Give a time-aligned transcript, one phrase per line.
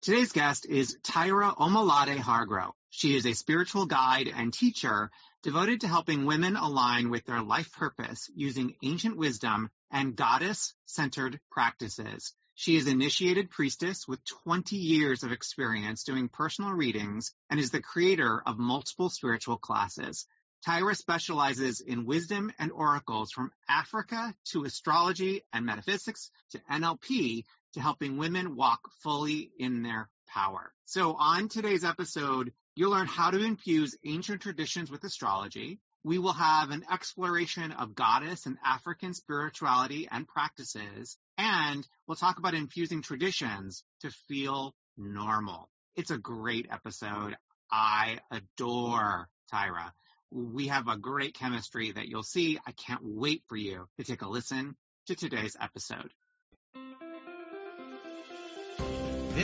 [0.00, 2.70] Today's guest is Tirra Omilade Hargrow.
[2.88, 5.10] She is a spiritual guide and teacher
[5.42, 12.32] devoted to helping women align with their life purpose using ancient wisdom and goddess-centered practices.
[12.54, 17.82] She is initiated priestess with 20 years of experience doing personal readings and is the
[17.82, 20.26] creator of multiple spiritual classes.
[20.64, 27.44] Tirra specializes in wisdom and oracles from Africa to astrology and metaphysics to NLP
[27.78, 30.72] to helping women walk fully in their power.
[30.84, 35.78] So on today's episode, you'll learn how to infuse ancient traditions with astrology.
[36.02, 42.38] We will have an exploration of goddess and African spirituality and practices, and we'll talk
[42.38, 45.70] about infusing traditions to feel normal.
[45.94, 47.36] It's a great episode.
[47.70, 49.92] I adore Tirra.
[50.32, 52.58] We have a great chemistry that you'll see.
[52.66, 56.12] I can't wait for you to take a listen to today's episode.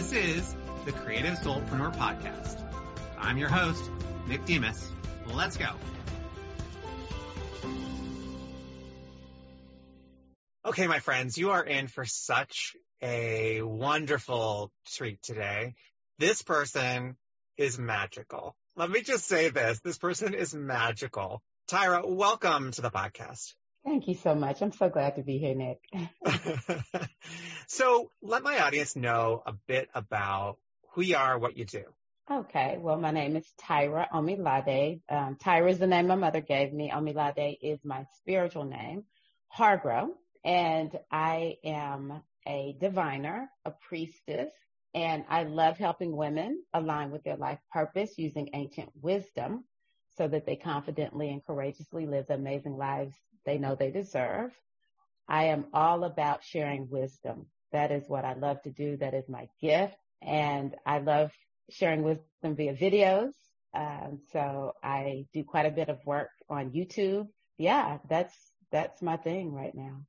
[0.05, 2.61] This is the Creative Soulpreneur Podcast.
[3.19, 3.91] I'm your host,
[4.29, 4.91] Nick Demas.
[5.33, 5.71] Let's go.
[10.67, 15.75] Okay, my friends, you are in for such a wonderful treat today.
[16.19, 17.17] This person
[17.57, 18.55] is magical.
[18.77, 19.81] Let me just say this.
[19.81, 21.41] This person is magical.
[21.67, 23.55] Tirra, welcome to the podcast.
[23.85, 24.63] Thank you so much.
[24.63, 25.81] I'm so glad to be here, Nick.
[27.67, 30.57] so let my audience know a bit about
[30.93, 31.85] who you are, what you do.
[32.31, 32.79] Okay.
[32.81, 35.03] Well, my name is Tirra Omilade.
[35.11, 36.91] Um, Tirra is the name my mother gave me.
[36.91, 39.05] Omilade is my spiritual name.
[39.55, 40.09] Hargrow.
[40.43, 44.51] And I am a diviner, a priestess,
[44.95, 49.65] and I love helping women align with their life purpose using ancient wisdom
[50.17, 54.51] so that they confidently and courageously live the amazing lives they know they deserve.
[55.29, 57.47] I am all about sharing wisdom.
[57.73, 58.97] That is what I love to do.
[58.97, 59.97] That is my gift.
[60.23, 61.33] And I love
[61.71, 63.33] sharing wisdom via videos.
[63.75, 67.29] Um, so I do quite a bit of work on YouTube.
[67.59, 68.35] Yeah, that's,
[68.71, 70.03] that's my thing right now.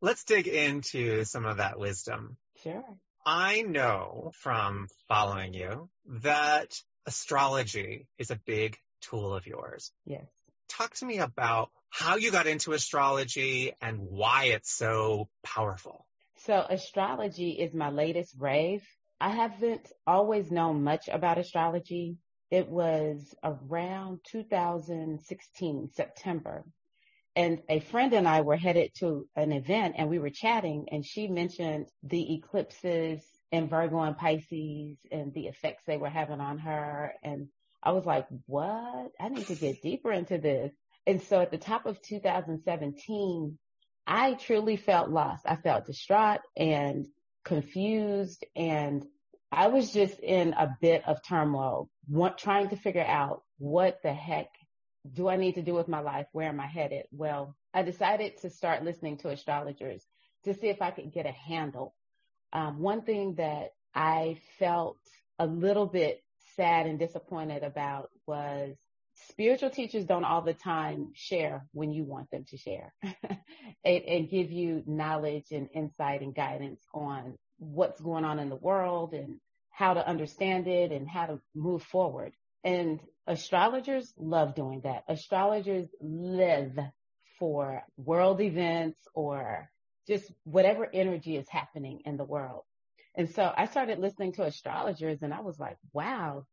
[0.00, 2.36] Let's dig into some of that wisdom.
[2.62, 2.84] Sure.
[3.26, 9.90] I know from following you that astrology is a big tool of yours.
[10.06, 10.28] Yes.
[10.68, 16.06] Talk to me about how you got into astrology and why it's so powerful.
[16.36, 18.82] So astrology is my latest rave.
[19.20, 22.18] I haven't always known much about astrology.
[22.50, 26.64] It was around 2016, September.
[27.34, 31.04] And a friend and I were headed to an event and we were chatting and
[31.04, 36.58] she mentioned the eclipses in Virgo and Pisces and the effects they were having on
[36.58, 37.14] her.
[37.22, 37.48] And
[37.88, 39.12] I was like, what?
[39.18, 40.74] I need to get deeper into this.
[41.06, 43.58] And so at the top of 2017,
[44.06, 45.44] I truly felt lost.
[45.46, 47.06] I felt distraught and
[47.46, 49.06] confused and
[49.50, 54.12] I was just in a bit of turmoil, want, trying to figure out what the
[54.12, 54.48] heck
[55.10, 56.26] do I need to do with my life?
[56.32, 57.06] Where am I headed?
[57.10, 60.04] Well, I decided to start listening to astrologers
[60.44, 61.94] to see if I could get a handle.
[62.52, 64.98] Um, one thing that I felt
[65.38, 66.22] a little bit
[66.58, 68.76] sad and disappointed about was
[69.30, 72.92] spiritual teachers don't all the time share when you want them to share
[73.84, 78.56] and, and, give you knowledge and insight and guidance on what's going on in the
[78.56, 79.36] world and
[79.70, 82.32] how to understand it and how to move forward.
[82.64, 85.04] And astrologers love doing that.
[85.08, 86.76] Astrologers live
[87.38, 89.70] for world events or
[90.08, 92.64] just whatever energy is happening in the world.
[93.14, 96.44] And so I started listening to astrologers and I was like, wow,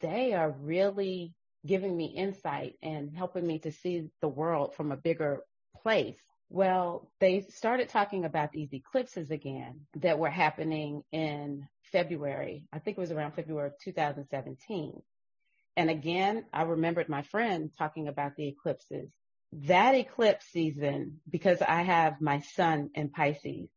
[0.00, 1.34] they are really
[1.66, 5.40] giving me insight and helping me to see the world from a bigger
[5.82, 6.20] place.
[6.50, 12.66] Well, they started talking about these eclipses again that were happening in February.
[12.72, 15.02] I think it was around February of 2017.
[15.76, 19.10] And again, I remembered my friend talking about the eclipses.
[19.52, 23.68] That eclipse season, because I have my sun in Pisces,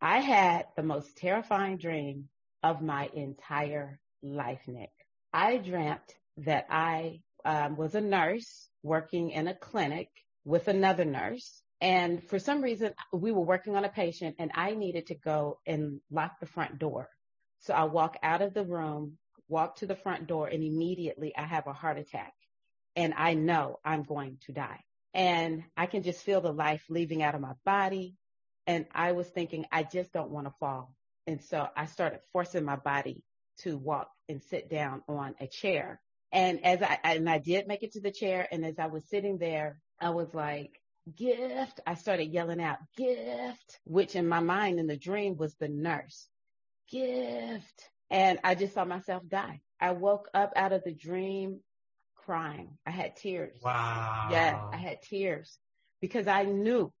[0.00, 2.28] I had the most terrifying dream
[2.62, 4.90] of my entire life, Nick.
[5.36, 10.08] I dreamt that I um, was a nurse working in a clinic
[10.46, 11.60] with another nurse.
[11.78, 15.58] And for some reason, we were working on a patient and I needed to go
[15.66, 17.10] and lock the front door.
[17.58, 21.42] So I walk out of the room, walk to the front door, and immediately I
[21.42, 22.32] have a heart attack.
[22.96, 24.80] And I know I'm going to die.
[25.12, 28.16] And I can just feel the life leaving out of my body.
[28.66, 30.94] And I was thinking, I just don't want to fall.
[31.26, 33.22] And so I started forcing my body
[33.58, 36.00] to walk and sit down on a chair.
[36.32, 38.46] And as I, and I did make it to the chair.
[38.50, 40.80] And as I was sitting there, I was like,
[41.14, 41.80] gift.
[41.86, 46.28] I started yelling out, gift, which in my mind in the dream was the nurse,
[46.90, 47.90] gift.
[48.10, 49.60] And I just saw myself die.
[49.80, 51.60] I woke up out of the dream
[52.14, 52.76] crying.
[52.86, 53.58] I had tears.
[53.62, 54.28] Wow.
[54.30, 55.58] Yeah, I had tears
[56.00, 56.92] because I knew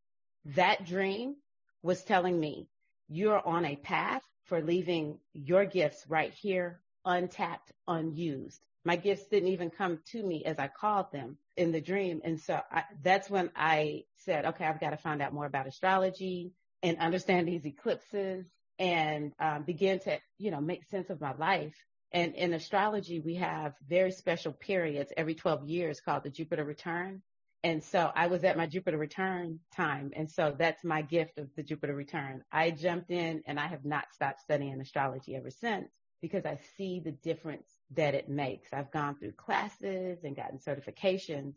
[0.54, 1.36] that dream
[1.82, 2.68] was telling me
[3.08, 8.60] you're on a path for leaving your gifts right here, untapped, unused.
[8.84, 12.20] My gifts didn't even come to me as I called them in the dream.
[12.24, 15.66] And so I, that's when I said, okay, I've got to find out more about
[15.66, 18.46] astrology and understand these eclipses
[18.78, 21.74] and um, begin to, you know, make sense of my life.
[22.12, 27.22] And in astrology, we have very special periods every 12 years called the Jupiter return.
[27.66, 30.12] And so I was at my Jupiter return time.
[30.14, 32.44] And so that's my gift of the Jupiter return.
[32.52, 35.90] I jumped in and I have not stopped studying astrology ever since
[36.22, 37.66] because I see the difference
[37.96, 38.72] that it makes.
[38.72, 41.54] I've gone through classes and gotten certifications.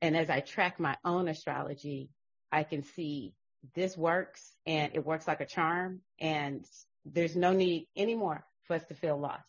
[0.00, 2.08] And as I track my own astrology,
[2.50, 3.34] I can see
[3.74, 6.64] this works and it works like a charm and
[7.04, 9.44] there's no need anymore for us to feel lost.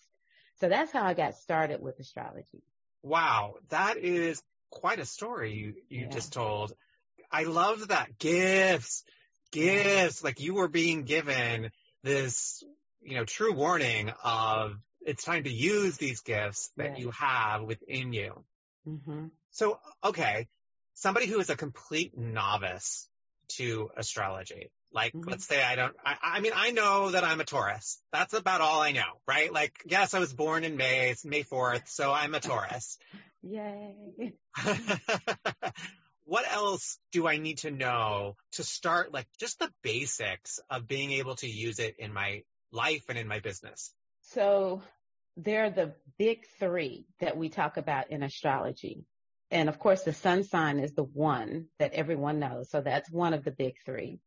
[0.60, 2.62] So that's how I got started with astrology.
[3.04, 3.56] Wow.
[3.69, 6.09] That is quite a story you, you yeah.
[6.09, 6.73] just told.
[7.31, 9.03] I love that gifts,
[9.51, 11.71] gifts, like you were being given
[12.03, 12.63] this,
[13.01, 16.99] you know, true warning of it's time to use these gifts that right.
[16.99, 18.43] you have within you.
[18.87, 19.27] Mm-hmm.
[19.51, 20.47] So, okay,
[20.93, 23.07] somebody who is a complete novice
[23.53, 25.29] to astrology, like mm-hmm.
[25.29, 27.99] let's say I don't, I, I, mean, I know that I'm a Taurus.
[28.11, 29.51] That's about all I know, right?
[29.51, 32.97] Like, yes, I was born in May, it's May 4th, so I'm a Taurus.
[33.49, 34.33] Yay.
[36.25, 41.13] what else do I need to know to start like just the basics of being
[41.13, 43.94] able to use it in my life and in my business?
[44.21, 44.81] So
[45.38, 49.05] they're the big three that we talk about in astrology.
[49.50, 52.69] And of course, the sun sign is the one that everyone knows.
[52.69, 54.19] So that's one of the big three.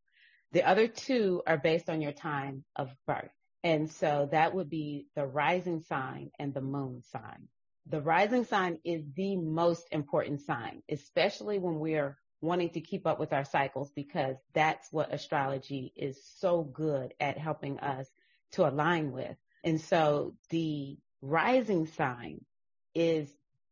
[0.53, 3.29] The other two are based on your time of birth.
[3.63, 7.47] And so that would be the rising sign and the moon sign.
[7.87, 13.19] The rising sign is the most important sign, especially when we're wanting to keep up
[13.19, 18.07] with our cycles because that's what astrology is so good at helping us
[18.53, 19.35] to align with.
[19.63, 22.43] And so the rising sign
[22.95, 23.29] is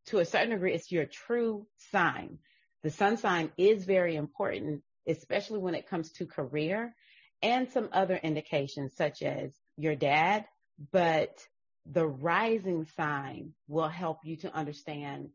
[0.08, 2.40] to a certain degree, it's your true sign.
[2.84, 6.96] The sun sign is very important, especially when it comes to career
[7.42, 10.46] and some other indications such as your dad,
[10.92, 11.46] but
[11.86, 15.30] the rising sign will help you to understand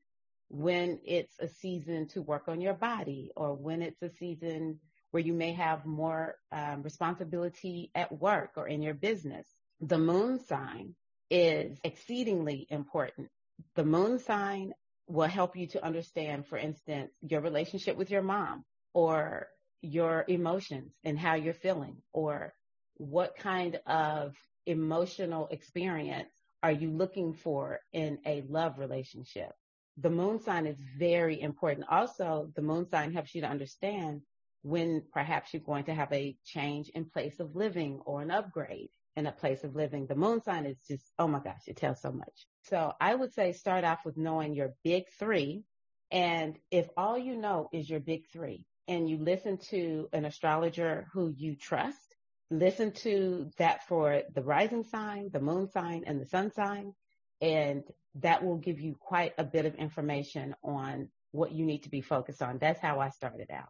[0.48, 4.78] when it's a season to work on your body or when it's a season
[5.10, 9.46] where you may have more um, responsibility at work or in your business
[9.80, 10.94] the moon sign
[11.30, 13.28] is exceedingly important.
[13.74, 14.72] The moon sign
[15.08, 18.64] will help you to understand, for instance, your relationship with your mom
[18.94, 19.48] or
[19.82, 22.54] your emotions and how you're feeling or
[22.96, 24.34] what kind of
[24.66, 26.28] emotional experience
[26.62, 29.52] are you looking for in a love relationship?
[29.98, 31.86] The moon sign is very important.
[31.90, 34.22] Also, the moon sign helps you to understand
[34.62, 38.88] when perhaps you're going to have a change in place of living or an upgrade
[39.14, 40.06] in a place of living.
[40.06, 42.46] The moon sign is just, oh my gosh, it tells so much.
[42.62, 45.64] So I would say start off with knowing your big three.
[46.10, 51.08] And if all you know is your big three and you listen to an astrologer
[51.12, 52.16] who you trust,
[52.50, 56.94] listen to that for the rising sign, the moon sign, and the sun sign.
[57.40, 57.84] And
[58.16, 62.00] that will give you quite a bit of information on what you need to be
[62.00, 62.58] focused on.
[62.58, 63.68] That's how I started out.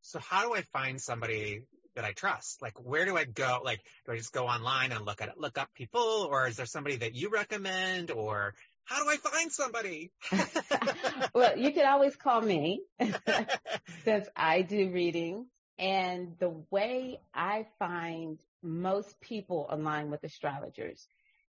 [0.00, 1.62] So how do I find somebody
[1.94, 2.62] that I trust?
[2.62, 3.60] Like, where do I go?
[3.62, 6.56] Like, do I just go online and look at it, look up people, or is
[6.56, 10.10] there somebody that you recommend, or how do I find somebody?
[11.34, 12.82] well, you can always call me
[14.04, 15.46] since I do readings.
[15.82, 21.08] And the way I find most people align with astrologers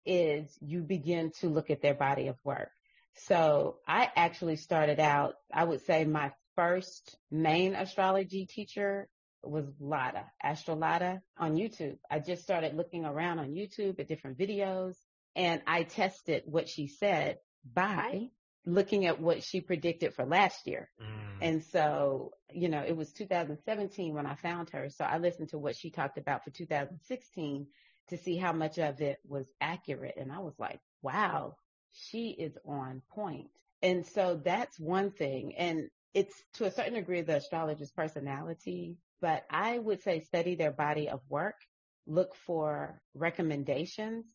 [0.05, 2.69] is you begin to look at their body of work.
[3.15, 9.07] So I actually started out, I would say my first main astrology teacher
[9.43, 11.98] was Lada, Astro Lada on YouTube.
[12.12, 14.96] I just started looking around on YouTube at different videos
[15.38, 17.38] and I tested what she said
[17.74, 18.27] by
[18.67, 20.89] looking at what she predicted for last year.
[21.01, 21.38] Mm.
[21.41, 24.89] And so, you know, it was 2017 when I found her.
[24.89, 27.67] So I listened to what she talked about for 2016
[28.09, 30.15] to see how much of it was accurate.
[30.17, 31.55] And I was like, wow,
[31.93, 33.47] she is on point.
[33.81, 35.55] And so that's one thing.
[35.55, 40.71] And it's to a certain degree the astrologer's personality, but I would say study their
[40.71, 41.55] body of work,
[42.05, 44.25] look for recommendations.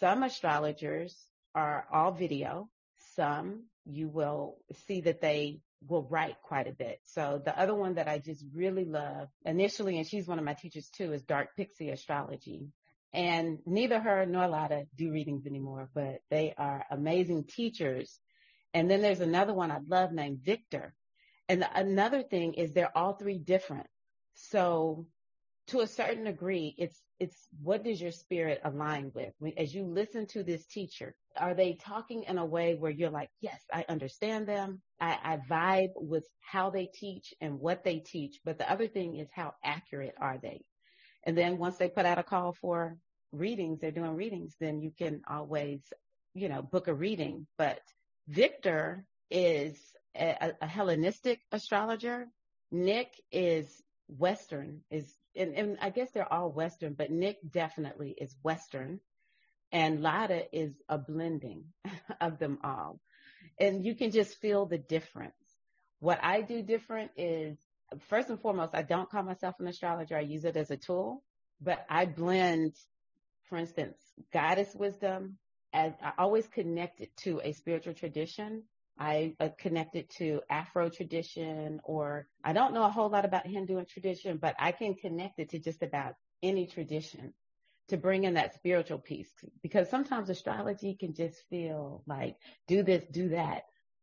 [0.00, 1.14] Some astrologers
[1.54, 2.68] are all video.
[3.14, 7.00] Some you will see that they will write quite a bit.
[7.04, 10.54] So the other one that I just really love initially, and she's one of my
[10.54, 12.68] teachers too, is Dark Pixie Astrology.
[13.12, 18.18] And neither her nor Lotta do readings anymore, but they are amazing teachers.
[18.74, 20.94] And then there's another one I love named Victor.
[21.48, 23.86] And the, another thing is they're all three different.
[24.34, 25.06] So
[25.68, 29.32] to a certain degree, it's it's what does your spirit align with?
[29.56, 33.30] As you listen to this teacher, are they talking in a way where you're like,
[33.40, 34.82] yes, I understand them.
[35.00, 38.40] I, I vibe with how they teach and what they teach.
[38.44, 40.62] But the other thing is how accurate are they?
[41.24, 42.96] And then once they put out a call for
[43.32, 45.80] readings, they're doing readings, then you can always,
[46.34, 47.46] you know, book a reading.
[47.56, 47.80] But
[48.28, 49.78] Victor is
[50.14, 52.28] a, a Hellenistic astrologer.
[52.70, 58.34] Nick is Western, is and, and I guess they're all Western, but Nick definitely is
[58.42, 59.00] Western.
[59.72, 61.64] And Lotta is a blending
[62.20, 63.00] of them all.
[63.58, 65.34] And you can just feel the difference.
[66.00, 67.58] What I do different is,
[68.08, 70.16] first and foremost, I don't call myself an astrologer.
[70.16, 71.22] I use it as a tool,
[71.60, 72.74] but I blend,
[73.48, 73.96] for instance,
[74.32, 75.38] goddess wisdom,
[75.72, 78.62] as I always connect it to a spiritual tradition
[78.98, 83.84] I uh, connected to Afro tradition, or I don't know a whole lot about Hindu
[83.84, 87.34] tradition, but I can connect it to just about any tradition
[87.88, 89.30] to bring in that spiritual piece
[89.62, 92.36] because sometimes astrology can just feel like
[92.66, 93.62] do this, do that.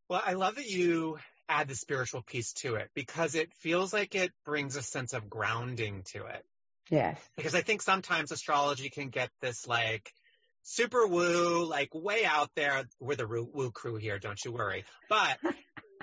[0.10, 1.18] Well, I love that you
[1.50, 5.30] add the spiritual piece to it because it feels like it brings a sense of
[5.30, 6.46] grounding to it.
[6.90, 7.20] Yes.
[7.36, 10.14] Because I think sometimes astrology can get this like
[10.64, 12.86] super woo, like way out there.
[13.00, 14.86] We're the woo crew here, don't you worry.
[15.10, 15.38] But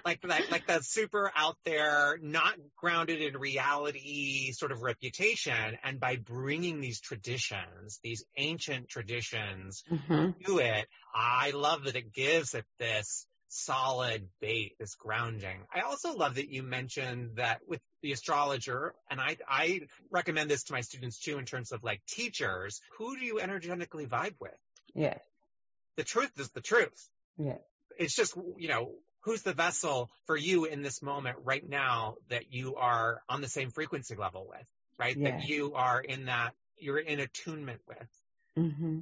[0.04, 5.78] like like like that super out there, not grounded in reality sort of reputation.
[5.82, 10.30] And by bringing these traditions, these ancient traditions mm-hmm.
[10.46, 15.64] to it, I love that it gives it this solid bait, this grounding.
[15.74, 20.64] I also love that you mentioned that with the astrologer, and I, I recommend this
[20.64, 24.56] to my students too in terms of like teachers, who do you energetically vibe with?
[24.94, 25.20] Yes.
[25.96, 27.08] The truth is the truth.
[27.36, 27.58] Yes.
[27.98, 32.52] It's just, you know, who's the vessel for you in this moment right now that
[32.52, 34.66] you are on the same frequency level with,
[34.98, 35.16] right?
[35.16, 35.30] Yes.
[35.30, 38.08] That you are in that, you're in attunement with.
[38.58, 39.00] Mm-hmm.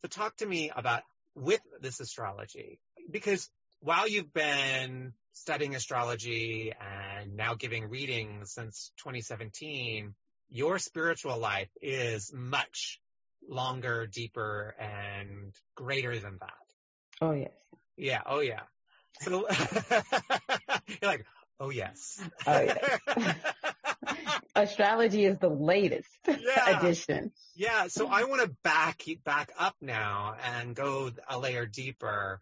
[0.00, 1.02] So talk to me about
[1.34, 2.78] with this astrology,
[3.10, 10.14] because while you've been studying astrology and now giving readings since 2017,
[10.50, 13.00] your spiritual life is much
[13.48, 17.22] longer, deeper, and greater than that.
[17.22, 17.52] Oh, yes.
[17.96, 18.22] Yeah.
[18.26, 18.60] Oh, yeah.
[19.22, 19.46] So
[19.90, 21.26] you're like,
[21.58, 22.22] oh, yes.
[22.46, 23.00] Oh, yes.
[24.54, 26.78] Astrology is the latest yeah.
[26.78, 27.32] addition.
[27.54, 27.86] Yeah.
[27.86, 32.40] So I want to back back up now and go a layer deeper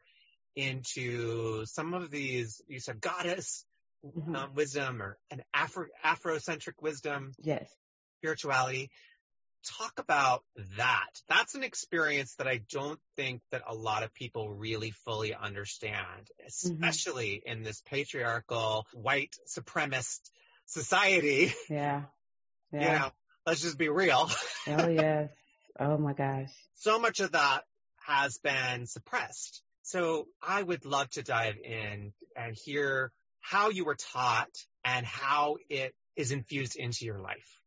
[0.56, 3.64] into some of these, you said goddess
[4.04, 4.34] mm-hmm.
[4.34, 7.32] um, wisdom or an Afro, Afrocentric wisdom.
[7.42, 7.70] Yes.
[8.18, 8.90] Spirituality.
[9.78, 10.44] Talk about
[10.76, 11.10] that.
[11.28, 16.30] That's an experience that I don't think that a lot of people really fully understand,
[16.40, 16.46] mm-hmm.
[16.46, 17.58] especially mm-hmm.
[17.58, 20.30] in this patriarchal, white supremacist
[20.66, 21.52] society.
[21.68, 22.02] Yeah.
[22.72, 22.80] yeah.
[22.80, 23.10] You know,
[23.46, 24.30] let's just be real.
[24.68, 25.30] oh yes.
[25.80, 26.50] Oh my gosh.
[26.74, 27.62] So much of that
[28.04, 29.62] has been suppressed.
[29.88, 34.50] So I would love to dive in and hear how you were taught
[34.84, 37.58] and how it is infused into your life.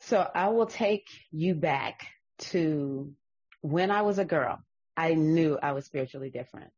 [0.00, 2.08] So I will take you back
[2.50, 3.14] to
[3.62, 4.58] when I was a girl.
[4.98, 6.70] I knew I was spiritually different.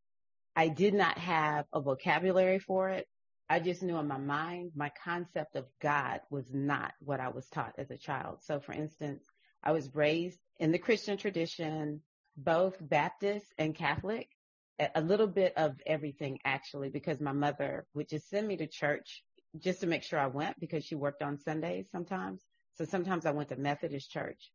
[0.54, 3.08] I did not have a vocabulary for it.
[3.50, 7.48] I just knew in my mind, my concept of God was not what I was
[7.48, 8.44] taught as a child.
[8.44, 9.24] So for instance,
[9.60, 12.02] I was raised in the Christian tradition,
[12.36, 14.28] both Baptist and Catholic
[14.78, 19.22] a little bit of everything actually, because my mother would just send me to church
[19.58, 22.42] just to make sure I went because she worked on Sundays sometimes.
[22.74, 24.50] So sometimes I went to Methodist church.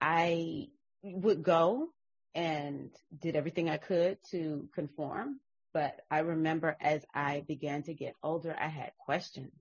[0.00, 0.68] I
[1.02, 1.88] would go
[2.34, 2.90] and
[3.20, 5.40] did everything I could to conform.
[5.72, 9.52] But I remember as I began to get older, I had questions.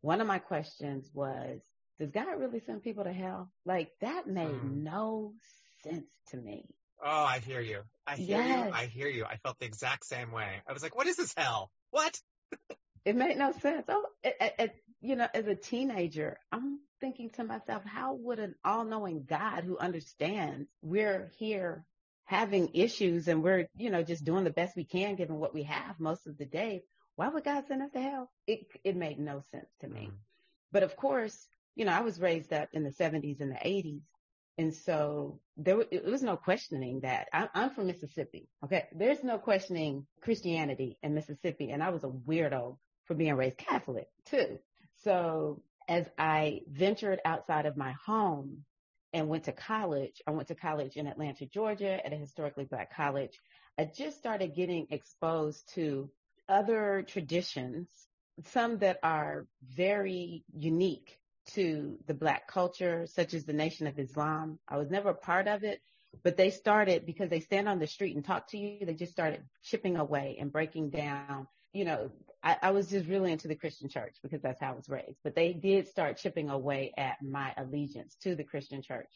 [0.00, 1.60] One of my questions was,
[1.98, 3.50] does God really send people to hell?
[3.64, 4.82] Like that made mm.
[4.82, 5.32] no
[5.82, 6.66] sense to me.
[7.06, 7.82] Oh, I hear you.
[8.06, 8.66] I hear yes.
[8.66, 8.72] you.
[8.72, 9.26] I hear you.
[9.26, 10.62] I felt the exact same way.
[10.66, 11.70] I was like, what is this hell?
[11.90, 12.18] What?
[13.04, 13.84] it made no sense.
[13.88, 18.54] Oh, it, it, you know, as a teenager, I'm thinking to myself, how would an
[18.64, 21.84] all knowing God who understands we're here
[22.24, 25.64] having issues and we're, you know, just doing the best we can given what we
[25.64, 26.84] have most of the day,
[27.16, 28.30] why would God send us to hell?
[28.46, 30.06] It, it made no sense to me.
[30.06, 30.16] Mm-hmm.
[30.72, 31.46] But of course,
[31.76, 34.00] you know, I was raised up in the 70s and the 80s.
[34.56, 37.28] And so there it was no questioning that.
[37.32, 38.48] I, I'm from Mississippi.
[38.64, 38.86] Okay.
[38.94, 41.70] There's no questioning Christianity in Mississippi.
[41.70, 44.58] And I was a weirdo for being raised Catholic too.
[45.02, 48.64] So as I ventured outside of my home
[49.12, 52.94] and went to college, I went to college in Atlanta, Georgia at a historically black
[52.94, 53.38] college.
[53.78, 56.10] I just started getting exposed to
[56.48, 57.88] other traditions,
[58.44, 61.18] some that are very unique
[61.52, 64.58] to the black culture, such as the Nation of Islam.
[64.68, 65.80] I was never a part of it,
[66.22, 68.86] but they started because they stand on the street and talk to you.
[68.86, 71.46] They just started chipping away and breaking down.
[71.72, 72.10] You know,
[72.42, 75.18] I, I was just really into the Christian church because that's how I was raised,
[75.24, 79.10] but they did start chipping away at my allegiance to the Christian church.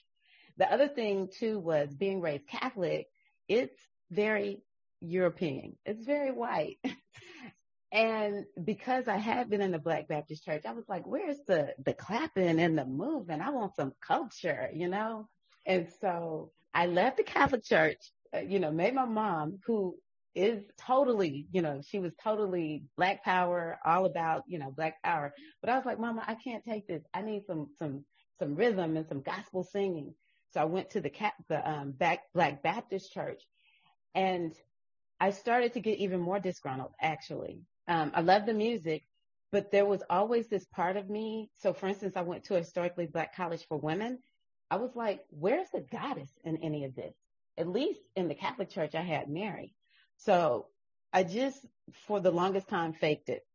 [0.57, 3.07] The other thing too was being raised Catholic.
[3.47, 3.79] It's
[4.11, 4.63] very
[5.01, 5.77] European.
[5.85, 6.79] It's very white.
[7.91, 11.75] And because I had been in the Black Baptist church, I was like, where's the,
[11.85, 13.41] the clapping and the moving?
[13.41, 15.29] I want some culture, you know?
[15.65, 19.97] And so I left the Catholic church, uh, you know, made my mom, who
[20.35, 25.33] is totally, you know, she was totally black power, all about, you know, black power.
[25.63, 27.03] But I was like, mama, I can't take this.
[27.15, 28.05] I need some, some,
[28.39, 30.15] some rhythm and some gospel singing.
[30.53, 31.11] So I went to the,
[31.49, 33.43] the, um, back, Black Baptist church
[34.15, 34.55] and
[35.21, 39.05] I started to get even more disgruntled actually um, I love the music,
[39.51, 41.51] but there was always this part of me.
[41.61, 44.19] So for instance, I went to a historically black college for women.
[44.71, 47.15] I was like, where's the goddess in any of this?
[47.57, 49.75] At least in the Catholic church, I had Mary.
[50.19, 50.67] So
[51.13, 51.65] I just,
[52.07, 53.47] for the longest time, faked it.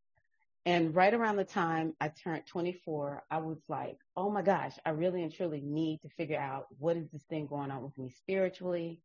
[0.65, 4.91] And right around the time I turned 24, I was like, oh my gosh, I
[4.91, 8.09] really and truly need to figure out what is this thing going on with me
[8.09, 8.99] spiritually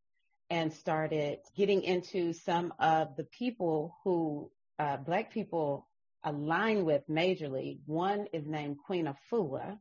[0.51, 5.87] and started getting into some of the people who uh, black people
[6.25, 7.79] align with majorly.
[7.87, 9.79] One is named Queen of Afua,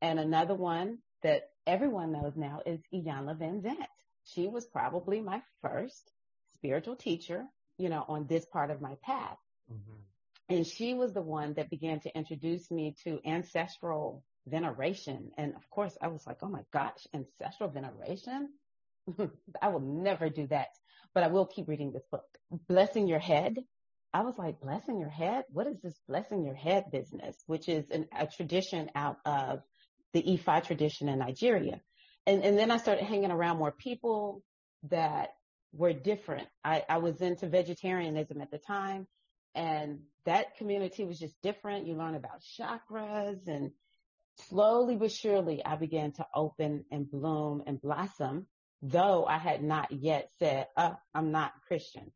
[0.00, 3.86] and another one that everyone knows now is Iyanla Vanzant.
[4.24, 6.10] She was probably my first
[6.54, 7.44] spiritual teacher,
[7.78, 9.38] you know, on this part of my path.
[9.72, 10.54] Mm-hmm.
[10.54, 15.30] And she was the one that began to introduce me to ancestral veneration.
[15.38, 18.50] And of course, I was like, oh my gosh, ancestral veneration?
[19.62, 20.68] I will never do that,
[21.14, 22.26] but I will keep reading this book.
[22.68, 23.58] Blessing Your Head
[24.12, 25.44] I was like, blessing your head?
[25.52, 27.36] What is this blessing your head business?
[27.46, 29.60] Which is an, a tradition out of
[30.12, 31.80] the Ifa tradition in Nigeria.
[32.26, 34.42] And, and then I started hanging around more people
[34.84, 35.30] that
[35.72, 36.48] were different.
[36.64, 39.06] I, I was into vegetarianism at the time
[39.54, 41.86] and that community was just different.
[41.86, 43.70] You learn about chakras and
[44.48, 48.46] slowly but surely I began to open and bloom and blossom,
[48.82, 52.10] though I had not yet said, oh, I'm not Christian.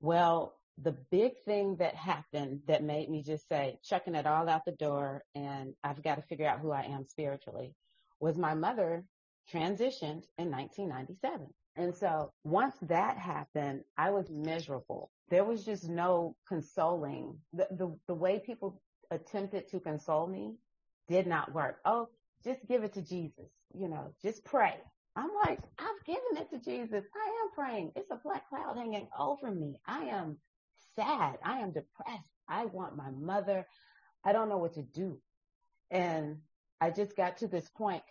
[0.00, 4.64] Well, the big thing that happened that made me just say, chucking it all out
[4.64, 7.74] the door and I've got to figure out who I am spiritually
[8.20, 9.04] was my mother
[9.52, 11.48] transitioned in 1997.
[11.76, 15.10] And so once that happened, I was miserable.
[15.28, 17.38] There was just no consoling.
[17.52, 18.80] The, the, the way people
[19.10, 20.56] attempted to console me
[21.08, 21.78] did not work.
[21.84, 22.08] Oh,
[22.44, 23.50] just give it to Jesus.
[23.74, 24.74] You know, just pray.
[25.16, 27.04] I'm like, I've given it to Jesus.
[27.14, 27.92] I am praying.
[27.96, 29.74] It's a black cloud hanging over me.
[29.86, 30.38] I am
[31.00, 31.38] sad.
[31.44, 32.30] I am depressed.
[32.48, 33.66] I want my mother.
[34.24, 35.18] I don't know what to do.
[35.90, 36.38] And
[36.80, 38.02] I just got to this point.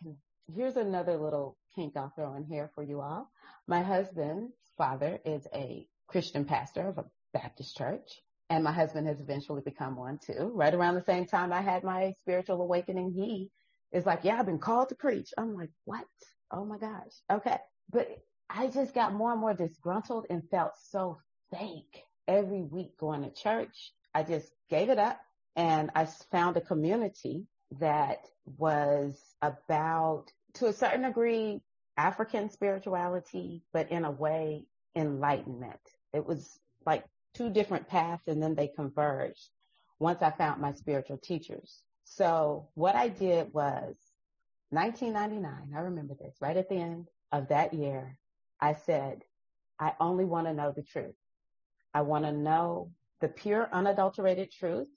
[0.53, 3.29] Here's another little kink I'll throw in here for you all.
[3.67, 8.21] My husband's father is a Christian pastor of a Baptist church.
[8.49, 10.51] And my husband has eventually become one too.
[10.55, 13.51] Right around the same time I had my spiritual awakening, he
[13.91, 15.29] is like, yeah, I've been called to preach.
[15.37, 16.05] I'm like, what?
[16.51, 17.13] Oh my gosh.
[17.31, 17.57] Okay.
[17.91, 18.09] But
[18.49, 21.19] I just got more and more disgruntled and felt so
[21.51, 23.91] fake every week going to church.
[24.13, 25.19] I just gave it up
[25.55, 27.47] and I found a community
[27.79, 28.19] that
[28.57, 31.59] was about, to a certain degree,
[31.97, 34.65] African spirituality, but in a way,
[34.95, 35.79] enlightenment.
[36.13, 39.49] It was like two different paths and then they converged
[39.97, 41.81] once I found my spiritual teachers.
[42.03, 43.95] So what I did was
[44.69, 48.17] 1999, I remember this, right at the end of that year,
[48.61, 49.23] I said,
[49.79, 51.15] I only want to know the truth.
[51.93, 54.89] I want to know the pure, unadulterated truth.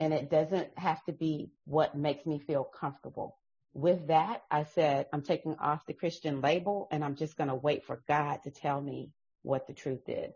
[0.00, 3.36] And it doesn't have to be what makes me feel comfortable.
[3.72, 7.54] With that, I said, I'm taking off the Christian label and I'm just going to
[7.54, 10.34] wait for God to tell me what the truth is.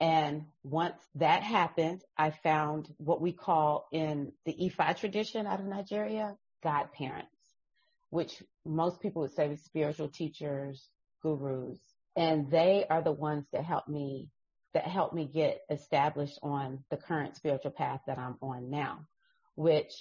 [0.00, 5.66] And once that happened, I found what we call in the Ifa tradition out of
[5.66, 7.36] Nigeria, godparents,
[8.10, 10.88] which most people would say spiritual teachers,
[11.22, 11.78] gurus.
[12.16, 14.28] And they are the ones that help me,
[14.74, 19.06] that helped me get established on the current spiritual path that I'm on now,
[19.54, 19.92] which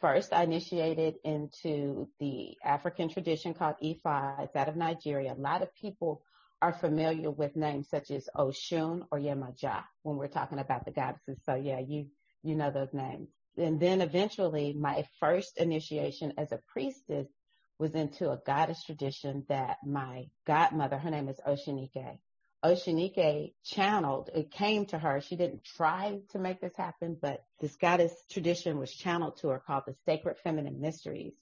[0.00, 4.44] first I initiated into the African tradition called Ifa.
[4.44, 5.34] It's out of Nigeria.
[5.34, 6.22] A lot of people
[6.60, 11.38] are familiar with names such as Oshun or Yemaja when we're talking about the goddesses.
[11.44, 12.06] So yeah, you,
[12.42, 13.28] you know those names.
[13.56, 17.28] And then eventually my first initiation as a priestess
[17.78, 22.18] was into a goddess tradition that my godmother, her name is Oshinike.
[22.64, 25.20] Oshinike channeled, it came to her.
[25.20, 29.62] She didn't try to make this happen, but this goddess tradition was channeled to her
[29.64, 31.34] called the Sacred Feminine Mysteries.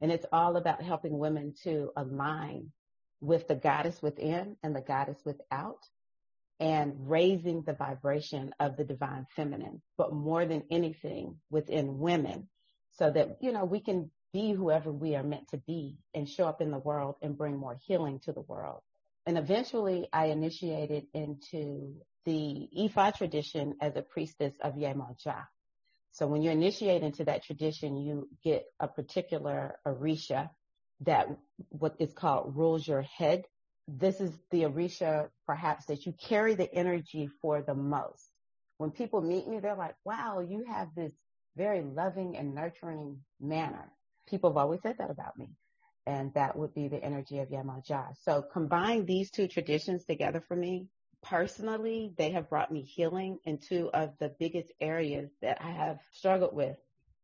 [0.00, 2.70] And it's all about helping women to align
[3.20, 5.88] with the goddess within and the goddess without
[6.60, 12.48] and raising the vibration of the divine feminine, but more than anything within women
[12.98, 16.46] so that, you know, we can be whoever we are meant to be and show
[16.46, 18.82] up in the world and bring more healing to the world.
[19.26, 25.46] And eventually I initiated into the Ifa tradition as a priestess of Yemaja.
[26.12, 30.50] So when you initiate into that tradition, you get a particular Orisha
[31.00, 31.28] that
[31.70, 33.44] what is called rules your head.
[33.88, 38.28] This is the Orisha perhaps that you carry the energy for the most.
[38.78, 41.12] When people meet me, they're like, wow, you have this
[41.56, 43.92] very loving and nurturing manner.
[44.28, 45.48] People have always said that about me.
[46.06, 48.16] And that would be the energy of Yemaja.
[48.24, 50.88] So combine these two traditions together for me.
[51.22, 55.98] Personally, they have brought me healing in two of the biggest areas that I have
[56.12, 56.76] struggled with,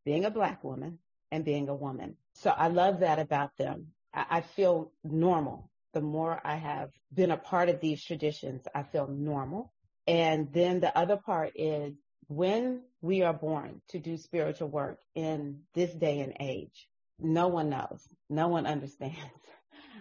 [0.04, 0.98] being a black woman
[1.32, 2.16] and being a woman.
[2.34, 3.88] So I love that about them.
[4.14, 5.70] I, I feel normal.
[5.94, 9.72] The more I have been a part of these traditions, I feel normal.
[10.06, 11.94] And then the other part is
[12.28, 16.88] when we are born to do spiritual work in this day and age,
[17.20, 18.06] no one knows.
[18.28, 19.16] No one understands.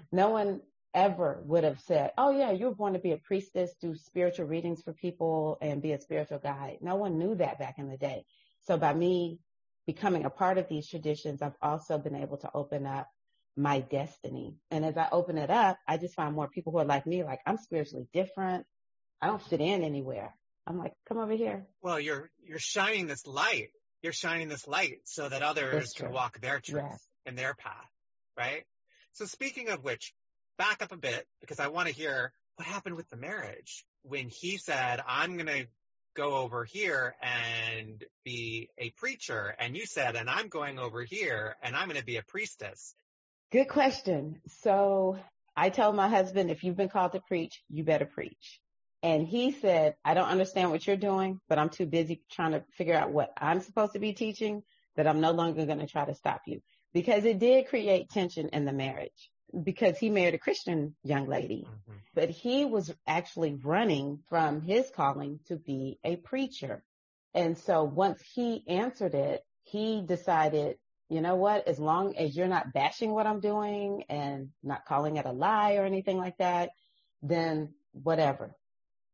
[0.09, 0.61] No one
[0.93, 4.45] ever would have said, oh yeah, you were born to be a priestess, do spiritual
[4.45, 6.77] readings for people and be a spiritual guide.
[6.81, 8.25] No one knew that back in the day.
[8.65, 9.39] So by me
[9.85, 13.09] becoming a part of these traditions, I've also been able to open up
[13.55, 14.55] my destiny.
[14.71, 17.23] And as I open it up, I just find more people who are like me,
[17.23, 18.65] like I'm spiritually different.
[19.21, 20.33] I don't fit in anywhere.
[20.65, 21.65] I'm like, come over here.
[21.81, 23.69] Well, you're, you're shining this light.
[24.01, 27.06] You're shining this light so that others can walk their truth yes.
[27.27, 27.91] And their path,
[28.35, 28.63] right?
[29.13, 30.13] So speaking of which,
[30.57, 34.29] back up a bit because I want to hear what happened with the marriage when
[34.29, 35.67] he said, I'm going to
[36.15, 39.53] go over here and be a preacher.
[39.59, 42.95] And you said, and I'm going over here and I'm going to be a priestess.
[43.51, 44.41] Good question.
[44.61, 45.17] So
[45.55, 48.59] I told my husband, if you've been called to preach, you better preach.
[49.03, 52.63] And he said, I don't understand what you're doing, but I'm too busy trying to
[52.77, 54.63] figure out what I'm supposed to be teaching
[54.95, 56.61] that I'm no longer going to try to stop you
[56.93, 59.31] because it did create tension in the marriage
[59.63, 61.97] because he married a Christian young lady, mm-hmm.
[62.13, 66.83] but he was actually running from his calling to be a preacher.
[67.33, 70.77] And so once he answered it, he decided,
[71.09, 75.17] you know what, as long as you're not bashing what I'm doing and not calling
[75.17, 76.71] it a lie or anything like that,
[77.21, 78.55] then whatever.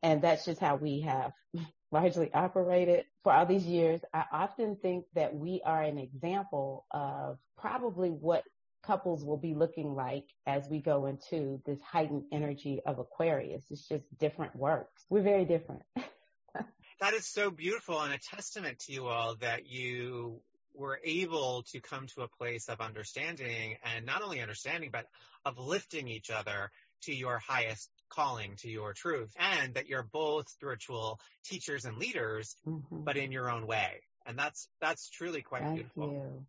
[0.02, 1.32] And that's just how we have
[1.92, 4.02] largely operated for all these years.
[4.14, 8.43] I often think that we are an example of probably what
[8.86, 13.63] couples will be looking like as we go into this heightened energy of Aquarius.
[13.71, 15.06] It's just different works.
[15.10, 15.84] We're very different.
[16.99, 20.41] that is so beautiful and a testament to you all that you
[20.76, 25.06] were able to come to a place of understanding and not only understanding, but
[25.45, 26.69] of lifting each other
[27.04, 32.58] to your highest calling, to your truth, and that you're both spiritual teachers and leaders,
[32.67, 33.04] mm-hmm.
[33.04, 34.02] but in your own way.
[34.26, 36.12] And that's, that's truly quite Thank beautiful.
[36.12, 36.45] You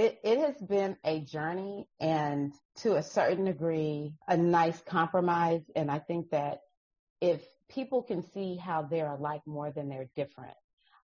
[0.00, 5.60] it, it has been a journey and to a certain degree, a nice compromise.
[5.76, 6.60] And I think that
[7.20, 10.56] if people can see how they're alike more than they're different,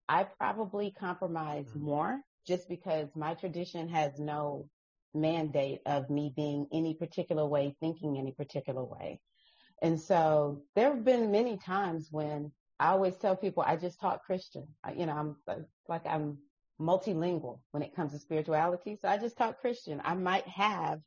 [0.09, 1.85] I probably compromise mm-hmm.
[1.85, 4.67] more just because my tradition has no
[5.13, 9.21] mandate of me being any particular way, thinking any particular way.
[9.83, 14.25] And so there have been many times when I always tell people I just taught
[14.25, 14.69] Christian.
[14.97, 16.39] You know, I'm like I'm
[16.81, 18.97] multilingual when it comes to spirituality.
[19.01, 20.01] So I just talk Christian.
[20.05, 21.01] I might have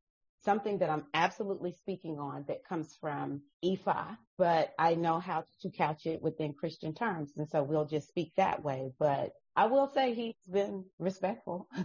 [0.44, 5.70] something that I'm absolutely speaking on that comes from Ifa, but I know how to
[5.70, 7.34] couch it within Christian terms.
[7.38, 8.92] And so we'll just speak that way.
[8.98, 11.68] But I will say he's been respectful.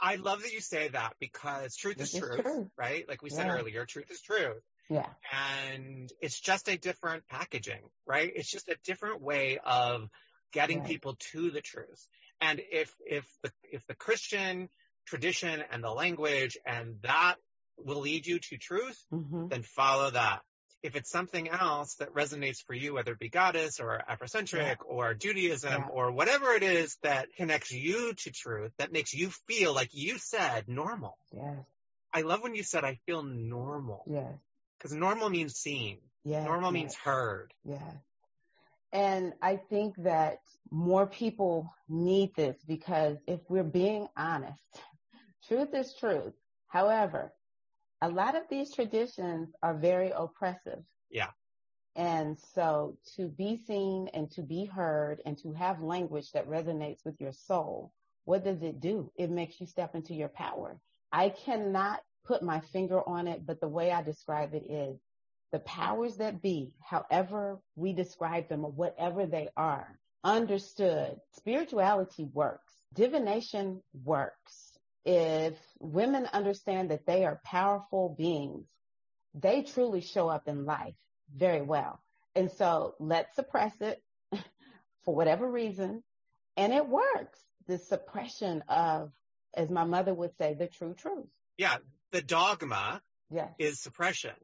[0.00, 3.08] I love that you say that because truth is truth, is truth, right?
[3.08, 3.56] Like we said yeah.
[3.56, 4.62] earlier, truth is truth.
[4.88, 5.06] Yeah.
[5.32, 8.30] And it's just a different packaging, right?
[8.34, 10.08] It's just a different way of
[10.52, 10.88] getting Right.
[10.88, 12.06] people to the truth.
[12.40, 14.68] And if, if the, if the Christian
[15.06, 17.36] tradition and the language and that
[17.76, 20.40] will lead you to truth, hmm then follow that.
[20.82, 25.12] If it's something else that resonates for you, whether it be goddess or Afrocentric or
[25.12, 25.88] Judaism Yeah.
[25.88, 30.16] or whatever it is that connects you to truth, that makes you feel like you
[30.18, 31.18] said normal.
[31.32, 31.56] Yes.
[32.14, 34.32] I love when you said I feel normal Yes.
[34.78, 35.98] because normal means seen.
[36.24, 36.44] Yes.
[36.46, 36.74] Normal yes.
[36.80, 37.52] means heard.
[37.64, 37.82] Yes.
[38.92, 44.82] And I think that more people need this because if we're being honest,
[45.46, 46.34] truth is truth.
[46.68, 47.32] However,
[48.02, 50.82] a lot of these traditions are very oppressive.
[51.10, 51.30] Yeah.
[51.96, 57.04] And so to be seen and to be heard and to have language that resonates
[57.04, 57.92] with your soul,
[58.24, 59.10] what does it do?
[59.16, 60.80] It makes you step into your power.
[61.12, 64.98] I cannot put my finger on it, but the way I describe it is
[65.52, 71.20] the powers that be, however we describe them or whatever they are, understood.
[71.36, 72.72] Spirituality works.
[72.94, 74.78] Divination works.
[75.04, 78.66] If women understand that they are powerful beings,
[79.34, 80.94] they truly show up in life
[81.34, 82.00] very well.
[82.36, 84.02] And so let's suppress it
[85.04, 86.02] for whatever reason.
[86.56, 87.38] And it works.
[87.66, 89.12] The suppression of,
[89.54, 91.26] as my mother would say, the true truth.
[91.56, 91.76] Yeah.
[92.12, 93.00] The dogma
[93.32, 93.52] Yes.
[93.58, 94.34] is suppression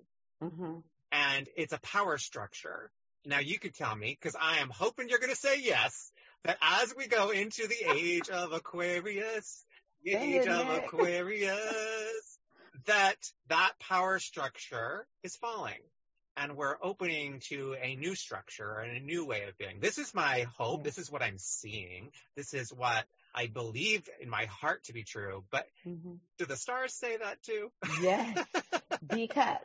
[0.40, 0.76] hmm
[1.16, 2.90] and it's a power structure.
[3.24, 6.12] Now you could tell me, because I am hoping you're going to say yes,
[6.44, 9.64] that as we go into the age of Aquarius,
[10.04, 12.38] the age of Aquarius,
[12.86, 13.16] that
[13.48, 15.80] that power structure is falling.
[16.38, 19.80] And we're opening to a new structure and a new way of being.
[19.80, 20.84] This is my hope.
[20.84, 22.10] This is what I'm seeing.
[22.36, 25.44] This is what I believe in my heart to be true.
[25.50, 27.70] But hmm do the stars say that too?
[28.02, 28.44] Yes,
[29.08, 29.56] because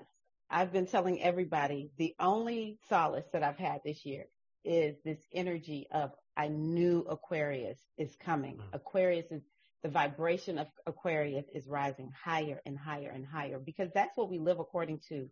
[0.51, 4.25] I've been telling everybody the only solace that I've had this year
[4.65, 8.57] is this energy of I knew Aquarius is coming.
[8.57, 8.63] Mm.
[8.73, 9.41] Aquarius is
[9.81, 14.37] the vibration of Aquarius is rising higher and higher and higher because that's what we
[14.37, 15.29] live according to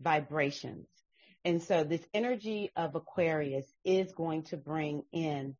[0.00, 0.86] vibrations.
[1.44, 5.56] And so this energy of Aquarius is going to bring in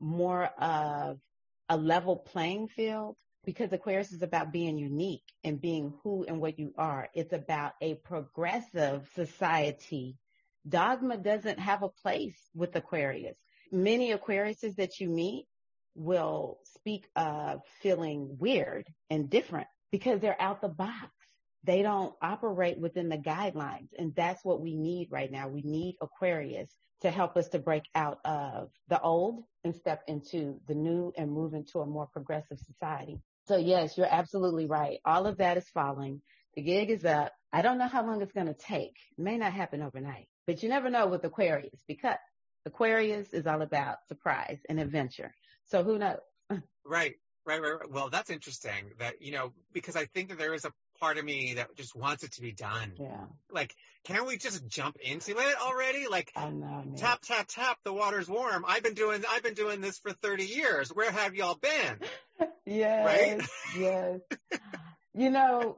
[0.00, 1.18] more of
[1.68, 6.58] a level playing field because Aquarius is about being unique and being who and what
[6.58, 7.08] you are.
[7.14, 10.16] It's about a progressive society.
[10.68, 13.36] Dogma doesn't have a place with Aquarius.
[13.70, 15.46] Many Aquariuses that you meet
[15.94, 21.10] will speak of feeling weird and different because they're out the box.
[21.64, 23.88] They don't operate within the guidelines.
[23.98, 25.48] And that's what we need right now.
[25.48, 30.60] We need Aquarius to help us to break out of the old and step into
[30.66, 33.20] the new and move into a more progressive society.
[33.46, 34.98] So yes, you're absolutely right.
[35.04, 36.22] All of that is falling.
[36.54, 37.32] The gig is up.
[37.52, 38.96] I don't know how long it's going to take.
[39.18, 42.16] It may not happen overnight, but you never know with Aquarius because
[42.66, 45.34] Aquarius is all about surprise and adventure.
[45.66, 46.18] So who knows?
[46.84, 47.90] Right, right, right, right.
[47.90, 50.72] Well, that's interesting that, you know, because I think that there is a
[51.04, 52.92] part of me that just wants it to be done.
[52.98, 56.06] Yeah, Like, can't we just jump into it already?
[56.08, 56.94] Like, know.
[56.96, 58.64] Tap, tap, tap, the water's warm.
[58.66, 60.88] I've been doing, I've been doing this for 30 years.
[60.88, 61.98] Where have y'all been?
[62.66, 63.48] Yes, Right?
[63.78, 64.20] yes.
[65.12, 65.76] You know,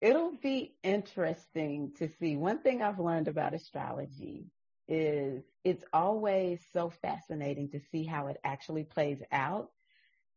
[0.00, 2.36] it'll be interesting to see.
[2.36, 4.46] One thing I've learned about astrology
[4.88, 9.70] is it's always so fascinating to see how it actually plays out.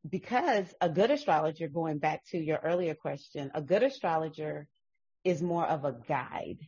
[0.07, 4.67] Because a good astrologer, going back to your earlier question, a good astrologer
[5.23, 6.59] is more of a guide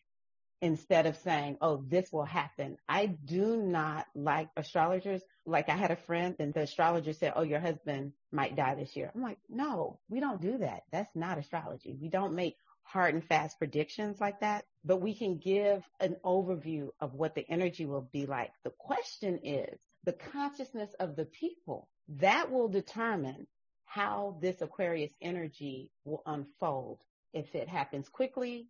[0.62, 2.78] instead of saying, oh, this will happen.
[2.90, 5.22] I do not like astrologers.
[5.46, 8.96] Like I had a friend and the astrologer said, oh, your husband might die this
[8.96, 9.12] year.
[9.14, 10.84] I'm like, no, we don't do that.
[10.92, 11.96] That's not astrology.
[12.02, 16.88] We don't make hard and fast predictions like that, but we can give an overview
[17.00, 18.52] of what the energy will be like.
[18.64, 23.48] The question is the consciousness of the people that will determine
[23.86, 27.00] how this Aquarius energy will unfold.
[27.34, 28.68] If it happens quickly,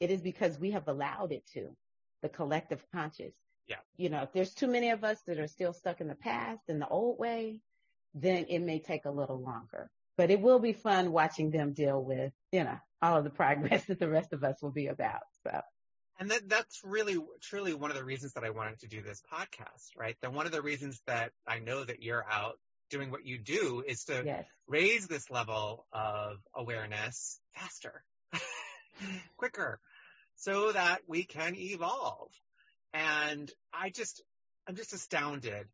[0.00, 1.76] it is because we have allowed it to,
[2.22, 3.34] the collective conscious.
[3.68, 3.76] Yeah.
[3.96, 6.62] You know, if there's too many of us that are still stuck in the past
[6.68, 7.60] in the old way,
[8.14, 9.90] then it may take a little longer.
[10.16, 13.84] But it will be fun watching them deal with, you know, all of the progress
[13.88, 15.22] that the rest of us will be about.
[15.44, 15.60] So
[16.18, 19.22] And that, that's really, truly one of the reasons that I wanted to do this
[19.32, 20.16] podcast, right?
[20.20, 22.58] That one of the reasons that I know that you're out
[22.90, 28.02] doing what you do is to yes, raise this level of awareness faster,
[29.36, 29.80] quicker,
[30.36, 32.30] so that we can evolve.
[32.92, 34.22] And I just,
[34.66, 35.66] I'm just astounded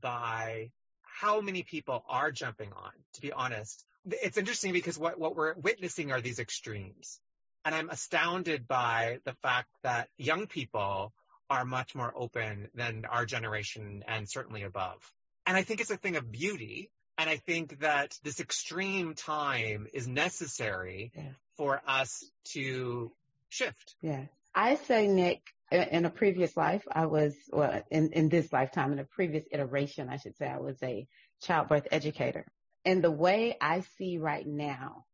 [0.00, 0.70] by
[1.02, 3.84] how many people are jumping on, to be honest.
[4.22, 7.20] It's interesting because what, what we're witnessing are these extremes.
[7.64, 11.12] And I'm astounded by the fact that young people
[11.50, 14.98] are much more open than our generation and certainly above.
[15.46, 16.90] And I think it's a thing of beauty.
[17.18, 21.32] And I think that this extreme time is necessary yeah.
[21.56, 23.12] for us to
[23.50, 23.94] shift.
[24.00, 24.24] Yeah.
[24.54, 28.98] I say, Nick, in a previous life, I was, well, in, in this lifetime, in
[28.98, 31.06] a previous iteration, I should say, I was a
[31.42, 32.46] childbirth educator.
[32.84, 35.04] And the way I see right now,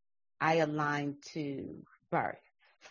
[0.41, 2.39] I align to birth.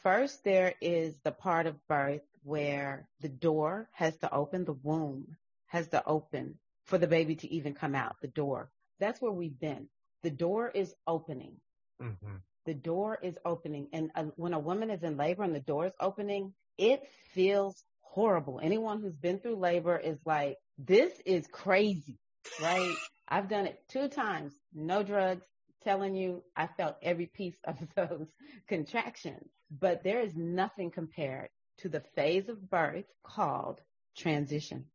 [0.04, 5.38] First, there is the part of birth where the door has to open, the womb
[5.67, 8.69] has to open for the baby to even come out, the door.
[9.00, 9.88] That's where we've been.
[10.24, 11.54] The door is opening.
[12.02, 12.36] Mm-hmm.
[12.65, 13.89] The door is opening.
[13.93, 17.84] And uh, when a woman is in labor and the door is opening, it feels
[18.02, 18.60] horrible.
[18.62, 22.17] Anyone who's been through labor is like, this is crazy,
[22.62, 22.95] right?
[23.28, 25.45] I've done it two times, no drugs,
[25.84, 28.28] telling you I felt every piece of those
[28.67, 29.50] contractions.
[29.71, 33.82] But there is nothing compared to the phase of birth called
[34.17, 34.86] transition.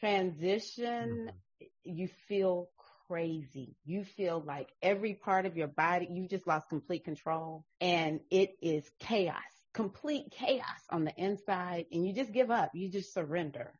[0.00, 1.66] Transition, mm-hmm.
[1.84, 2.70] you feel
[3.08, 3.76] crazy.
[3.84, 8.56] You feel like every part of your body, you just lost complete control and it
[8.60, 9.34] is chaos,
[9.74, 12.70] complete chaos on the inside and you just give up.
[12.74, 13.72] You just surrender.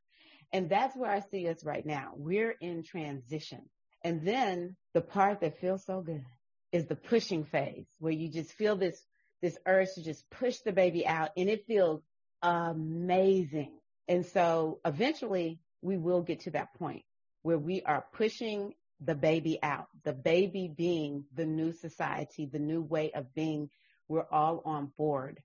[0.53, 2.13] And that's where I see us right now.
[2.17, 3.69] We're in transition.
[4.03, 6.25] And then the part that feels so good
[6.73, 8.99] is the pushing phase where you just feel this,
[9.43, 12.03] this urge to just push the baby out and it feels
[12.43, 13.73] amazing.
[14.07, 17.03] And so eventually we will get to that point
[17.43, 22.83] where we are pushing the baby out, the baby being the new society, the new
[22.83, 23.71] way of being.
[24.09, 25.41] We're all on board.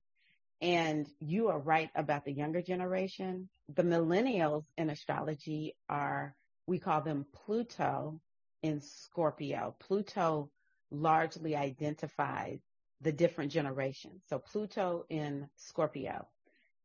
[0.62, 3.50] And you are right about the younger generation.
[3.74, 8.22] The millennials in astrology are, we call them Pluto
[8.62, 9.76] in Scorpio.
[9.80, 10.50] Pluto
[10.90, 12.60] largely identifies
[13.02, 14.24] the different generations.
[14.30, 16.28] So Pluto in Scorpio.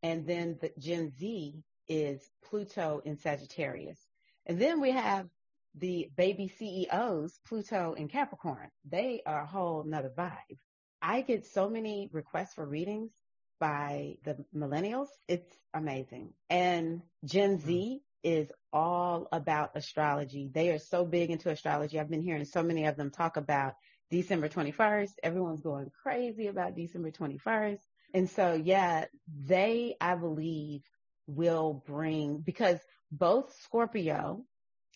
[0.03, 3.99] And then the Gen Z is Pluto in Sagittarius.
[4.47, 5.29] And then we have
[5.75, 8.71] the baby CEOs, Pluto and Capricorn.
[8.89, 10.59] They are a whole nother vibe.
[11.01, 13.13] I get so many requests for readings
[13.61, 15.09] by the millennials.
[15.29, 16.33] It's amazing.
[16.51, 18.29] And Gen Z mm-hmm.
[18.29, 20.51] is all about astrology.
[20.53, 21.99] They are so big into astrology.
[21.99, 23.75] I've been hearing so many of them talk about
[24.11, 25.13] December 21st.
[25.23, 27.81] Everyone's going crazy about December 21st.
[28.15, 29.05] And so, yeah,
[29.45, 30.83] they, I believe,
[31.29, 32.79] will bring, because
[33.13, 34.45] both Scorpio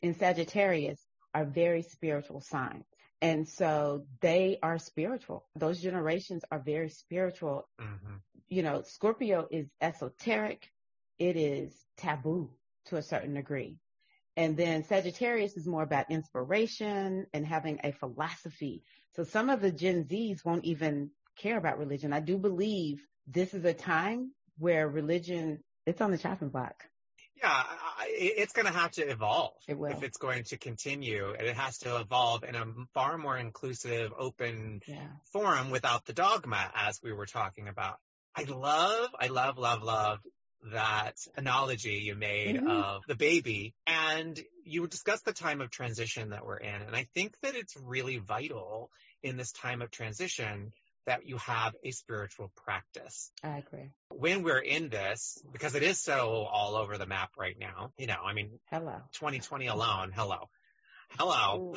[0.03, 1.01] and Sagittarius
[1.33, 2.85] are very spiritual signs.
[3.21, 5.47] And so they are spiritual.
[5.55, 7.69] Those generations are very spiritual.
[7.81, 8.17] Mm-hmm.
[8.49, 10.69] You know, Scorpio is esoteric.
[11.21, 12.51] It is taboo
[12.87, 13.77] to a certain degree.
[14.37, 18.83] And then Sagittarius is more about inspiration and having a philosophy.
[19.15, 22.13] So some of the Gen Zs won't even care about religion.
[22.13, 26.85] I do believe this is a time where religion, it's on the chopping block.
[27.43, 27.65] Yeah,
[28.07, 31.35] it's going to have to evolve it if it's going to continue.
[31.37, 32.65] And it has to evolve in a
[32.95, 35.09] far more inclusive, open yeah.
[35.33, 37.99] forum without the dogma, as we were talking about.
[38.37, 40.21] I love, I love, love, love
[40.73, 42.69] that analogy you made mm-hmm.
[42.69, 46.83] of the baby and you discussed the time of transition that we're in.
[46.83, 48.91] And I think that it's really vital
[49.23, 50.73] in this time of transition
[51.07, 53.31] that you have a spiritual practice.
[53.43, 53.91] I agree.
[54.11, 58.07] When we're in this, because it is so all over the map right now, you
[58.07, 60.49] know, I mean, hello, 2020 alone, hello,
[61.19, 61.75] hello.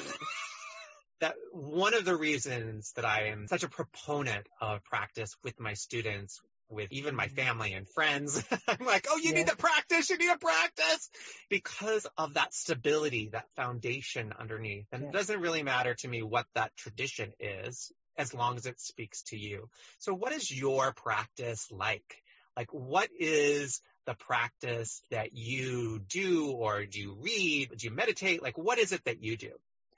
[1.21, 5.73] that one of the reasons that I am such a proponent of practice with my
[5.73, 7.35] students, with even my mm-hmm.
[7.35, 9.37] family and friends, I'm like, oh, you yeah.
[9.37, 11.09] need to practice, you need to practice
[11.49, 14.87] because of that stability, that foundation underneath.
[14.91, 15.09] And yeah.
[15.09, 19.23] it doesn't really matter to me what that tradition is as long as it speaks
[19.23, 19.69] to you.
[19.99, 22.23] So what is your practice like?
[22.55, 27.71] Like what is the practice that you do or do you read?
[27.77, 28.41] Do you meditate?
[28.41, 29.51] Like what is it that you do?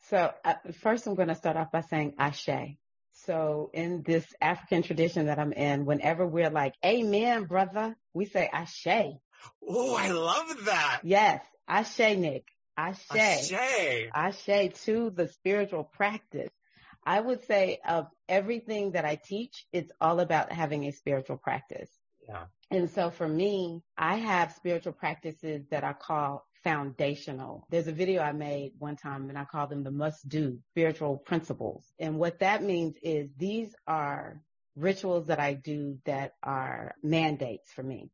[0.10, 2.78] So uh, first I'm going to start off by saying Ashe.
[3.26, 8.50] So in this African tradition that I'm in, whenever we're like, Amen, brother, we say
[8.52, 9.18] Ashe.
[9.68, 11.02] Oh, I love that.
[11.04, 11.44] Yes.
[11.68, 12.46] Ashe, Nick.
[12.78, 13.06] Ashe.
[13.12, 14.10] Ashe.
[14.14, 16.52] Ashe to the spiritual practice.
[17.08, 21.90] I would say of everything that I teach, it's all about having a spiritual practice.
[22.28, 22.48] Yeah.
[22.70, 27.66] And so for me, I have spiritual practices that I call foundational.
[27.70, 31.16] There's a video I made one time and I call them the must do spiritual
[31.16, 31.86] principles.
[31.98, 34.42] And what that means is these are
[34.76, 38.12] rituals that I do that are mandates for me.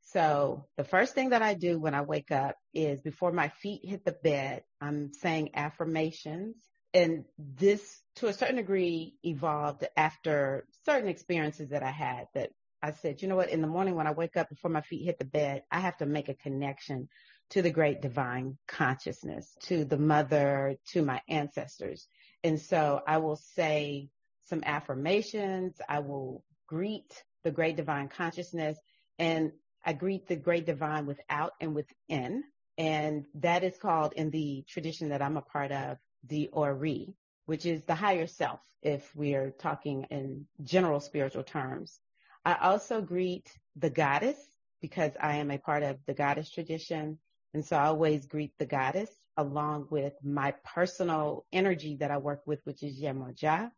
[0.00, 3.82] So the first thing that I do when I wake up is before my feet
[3.84, 6.56] hit the bed, I'm saying affirmations
[6.92, 12.50] and this to a certain degree evolved after certain experiences that I had that
[12.82, 13.50] I said, you know what?
[13.50, 15.98] In the morning when I wake up before my feet hit the bed, I have
[15.98, 17.08] to make a connection
[17.50, 22.06] to the great divine consciousness, to the mother, to my ancestors.
[22.42, 24.08] And so I will say
[24.48, 25.76] some affirmations.
[25.88, 28.78] I will greet the great divine consciousness
[29.18, 29.52] and
[29.84, 32.44] I greet the great divine without and within.
[32.78, 37.14] And that is called in the tradition that I'm a part of, the Ori,
[37.46, 41.98] which is the higher self, if we're talking in general spiritual terms.
[42.44, 44.38] I also greet the goddess
[44.80, 47.18] because I am a part of the goddess tradition.
[47.52, 52.42] And so I always greet the goddess along with my personal energy that I work
[52.46, 53.70] with, which is Yemoja,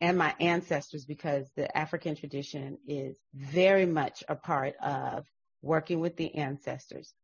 [0.00, 5.26] and my ancestors because the African tradition is very much a part of
[5.62, 7.14] working with the ancestors.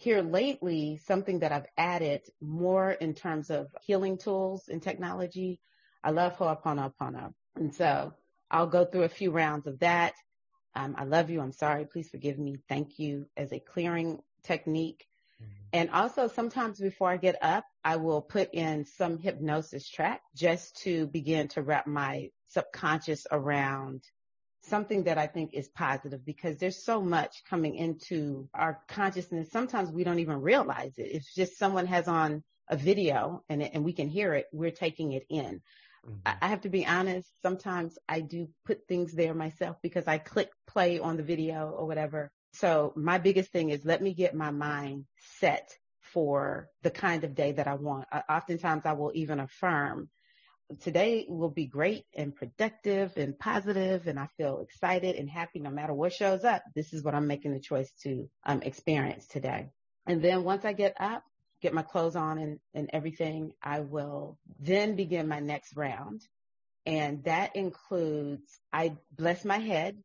[0.00, 5.58] Here lately, something that I've added more in terms of healing tools and technology,
[6.04, 7.34] I love Ho'oponopono.
[7.56, 8.14] And so
[8.48, 10.14] I'll go through a few rounds of that.
[10.76, 11.40] Um, I love you.
[11.40, 11.84] I'm sorry.
[11.84, 12.58] Please forgive me.
[12.68, 15.04] Thank you as a clearing technique.
[15.42, 15.52] Mm-hmm.
[15.72, 20.76] And also sometimes before I get up, I will put in some hypnosis track just
[20.82, 24.04] to begin to wrap my subconscious around
[24.68, 29.50] something that I think is positive because there's so much coming into our consciousness.
[29.50, 31.08] Sometimes we don't even realize it.
[31.12, 34.46] It's just someone has on a video and, and we can hear it.
[34.52, 35.62] We're taking it in.
[36.06, 36.36] Mm-hmm.
[36.42, 37.28] I have to be honest.
[37.42, 41.86] Sometimes I do put things there myself because I click play on the video or
[41.86, 42.30] whatever.
[42.52, 45.06] So my biggest thing is let me get my mind
[45.38, 48.06] set for the kind of day that I want.
[48.10, 50.08] Uh, oftentimes I will even affirm
[50.80, 55.70] today will be great and productive and positive and I feel excited and happy no
[55.70, 56.62] matter what shows up.
[56.74, 59.70] This is what I'm making the choice to um, experience today.
[60.06, 61.22] And then once I get up,
[61.60, 66.22] get my clothes on and, and everything, I will then begin my next round.
[66.86, 69.98] And that includes, I bless my head,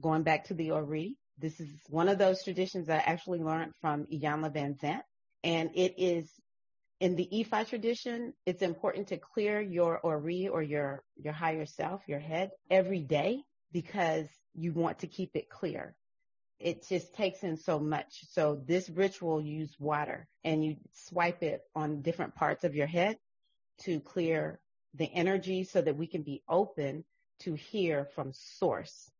[0.00, 1.16] going back to the Ori.
[1.38, 5.02] This is one of those traditions I actually learned from Iyanla Vanzant.
[5.42, 6.30] And it is
[7.00, 12.02] in the Ifa tradition, it's important to clear your Ori or your, your higher self,
[12.08, 13.42] your head every day
[13.72, 15.94] because you want to keep it clear
[16.60, 18.24] it just takes in so much.
[18.30, 23.16] So this ritual use water and you swipe it on different parts of your head
[23.82, 24.58] to clear
[24.94, 27.04] the energy so that we can be open
[27.40, 29.10] to hear from source.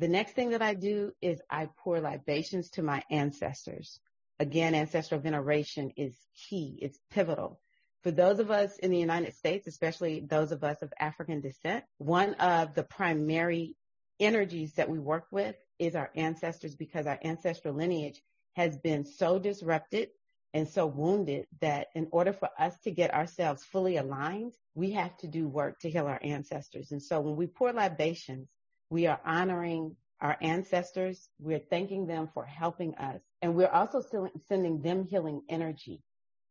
[0.00, 4.00] The next thing that I do is I pour libations to my ancestors.
[4.40, 6.78] Again, ancestral veneration is key.
[6.80, 7.60] It's pivotal.
[8.02, 11.84] For those of us in the United States, especially those of us of African descent,
[11.98, 13.74] one of the primary
[14.20, 18.22] energies that we work with is our ancestors because our ancestral lineage
[18.54, 20.08] has been so disrupted
[20.54, 25.16] and so wounded that in order for us to get ourselves fully aligned, we have
[25.18, 26.90] to do work to heal our ancestors.
[26.92, 28.48] And so when we pour libations,
[28.90, 31.28] we are honoring our ancestors.
[31.38, 33.20] We're thanking them for helping us.
[33.40, 34.02] And we're also
[34.48, 36.02] sending them healing energy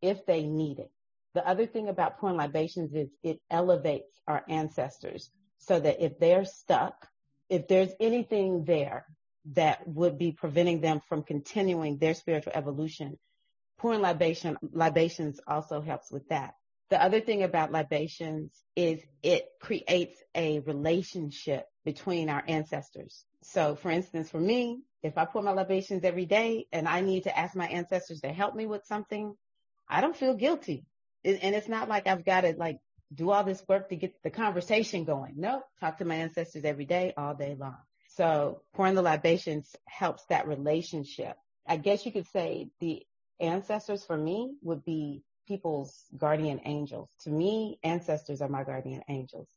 [0.01, 0.91] if they need it.
[1.33, 5.29] The other thing about pouring libations is it elevates our ancestors
[5.59, 7.07] so that if they're stuck,
[7.49, 9.05] if there's anything there
[9.53, 13.17] that would be preventing them from continuing their spiritual evolution,
[13.77, 16.55] pouring libation, libations also helps with that.
[16.89, 23.25] The other thing about libations is it creates a relationship between our ancestors.
[23.51, 27.23] So for instance, for me, if I pour my libations every day and I need
[27.23, 29.35] to ask my ancestors to help me with something,
[29.87, 30.85] I don't feel guilty.
[31.23, 32.79] And it's not like I've got to like
[33.13, 35.35] do all this work to get the conversation going.
[35.37, 37.77] No, talk to my ancestors every day, all day long.
[38.09, 41.37] So pouring the libations helps that relationship.
[41.65, 43.05] I guess you could say the
[43.39, 47.07] ancestors for me would be people's guardian angels.
[47.21, 49.47] To me, ancestors are my guardian angels.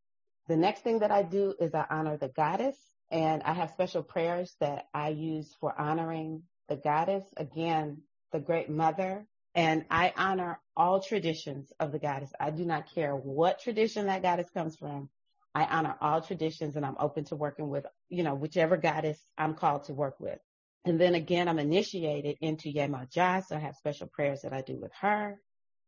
[0.46, 2.76] The next thing that I do is I honor the goddess
[3.10, 7.24] and I have special prayers that I use for honoring the goddess.
[7.36, 8.02] Again,
[8.32, 9.26] the great mother.
[9.54, 12.32] And I honor all traditions of the goddess.
[12.38, 15.08] I do not care what tradition that goddess comes from.
[15.54, 19.54] I honor all traditions and I'm open to working with, you know, whichever goddess I'm
[19.54, 20.38] called to work with.
[20.84, 24.62] And then again, I'm initiated into Yema Yemoja, so I have special prayers that I
[24.62, 25.40] do with her.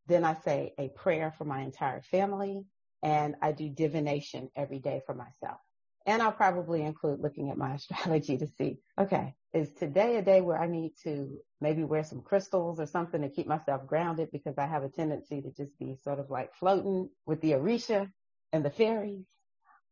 [0.08, 2.64] Then I say a prayer for my entire family
[3.02, 5.60] and I do divination every day for myself.
[6.06, 10.40] And I'll probably include looking at my astrology to see, okay, is today a day
[10.40, 14.58] where I need to maybe wear some crystals or something to keep myself grounded because
[14.58, 18.10] I have a tendency to just be sort of like floating with the Orisha
[18.52, 19.26] and the fairies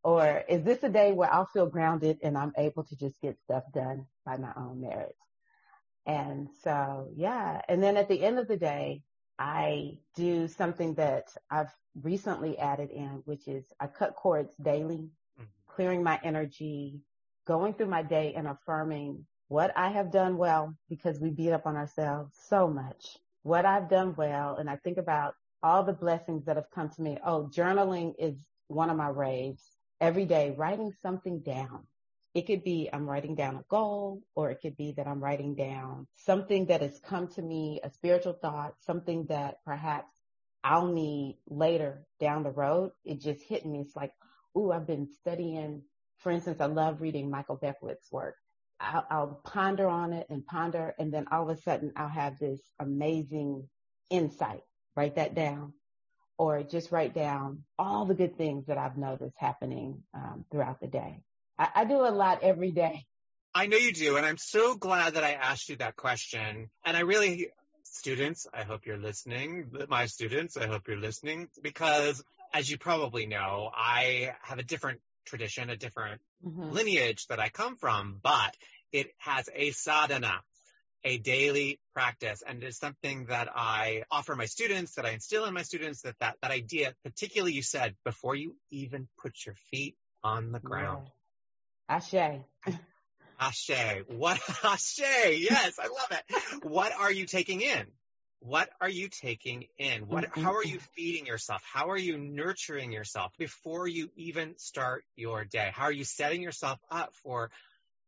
[0.03, 3.39] or is this a day where I'll feel grounded and I'm able to just get
[3.41, 5.19] stuff done by my own merits?
[6.07, 7.61] And so, yeah.
[7.69, 9.03] And then at the end of the day,
[9.39, 15.11] I do something that I've recently added in, which is I cut cords daily.
[15.81, 17.01] Clearing my energy,
[17.47, 21.65] going through my day and affirming what I have done well because we beat up
[21.65, 23.17] on ourselves so much.
[23.45, 24.57] What I've done well.
[24.57, 27.17] And I think about all the blessings that have come to me.
[27.25, 29.63] Oh, journaling is one of my raves
[30.03, 31.87] every day, writing something down.
[32.35, 35.55] It could be I'm writing down a goal or it could be that I'm writing
[35.55, 40.13] down something that has come to me, a spiritual thought, something that perhaps
[40.63, 42.91] I'll need later down the road.
[43.03, 43.81] It just hit me.
[43.81, 44.13] It's like,
[44.57, 45.83] ooh, I've been studying.
[46.19, 48.37] For instance, I love reading Michael Beckwith's work.
[48.79, 52.39] I'll, I'll ponder on it and ponder, and then all of a sudden I'll have
[52.39, 53.69] this amazing
[54.09, 54.63] insight.
[54.97, 55.75] Write that down,
[56.39, 60.89] or just write down all the good things that I've noticed happening um, throughout the
[60.89, 61.23] day.
[61.59, 63.07] I, I do a lot every day.
[63.55, 66.71] I know you do, and I'm so glad that I asked you that question.
[66.85, 67.49] And I really,
[67.83, 69.71] students, I hope you're listening.
[69.89, 72.23] My students, I hope you're listening because
[72.53, 76.71] as you probably know, I have a different tradition, a different mm-hmm.
[76.71, 78.57] lineage that I come from, but
[78.93, 80.41] it has a sadhana,
[81.05, 82.43] a daily practice.
[82.47, 86.17] And it's something that I offer my students, that I instill in my students, that
[86.21, 91.09] that, that idea, particularly you said, before you even put your feet on the ground.
[91.89, 91.97] Yeah.
[91.97, 92.41] Ashe.
[93.41, 94.05] Ashe.
[94.09, 95.01] What Ashe?
[95.01, 96.65] Yes, I love it.
[96.65, 97.87] what are you taking in?
[98.41, 100.09] What are you taking in?
[100.09, 100.41] What mm-hmm.
[100.41, 101.63] how are you feeding yourself?
[101.71, 105.71] How are you nurturing yourself before you even start your day?
[105.75, 107.51] How are you setting yourself up for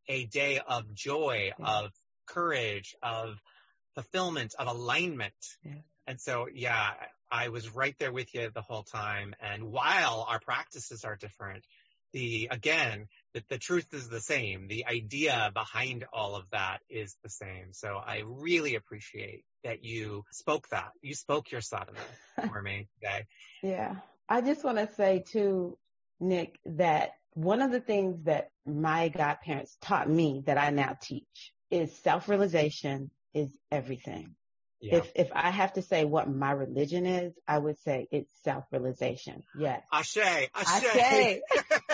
[0.09, 1.67] a day of joy, yeah.
[1.67, 1.93] of
[2.27, 3.39] courage, of
[3.95, 5.35] fulfillment, of alignment?
[5.65, 5.75] Yeah.
[6.07, 6.93] And so, yeah,
[7.31, 9.35] I was right there with you the whole time.
[9.41, 11.65] And while our practices are different,
[12.13, 17.17] the again that the truth is the same the idea behind all of that is
[17.23, 21.99] the same so i really appreciate that you spoke that you spoke your sadhana
[22.49, 23.25] for me today
[23.63, 23.97] yeah
[24.29, 25.77] i just want to say too
[26.21, 31.53] nick that one of the things that my godparents taught me that i now teach
[31.71, 34.35] is self-realization is everything
[34.83, 34.97] yeah.
[34.97, 39.45] If if I have to say what my religion is, I would say it's self-realization.
[39.57, 39.81] Yes.
[39.93, 40.19] Ashe.
[40.19, 40.85] Ashe.
[40.97, 41.41] Ashe.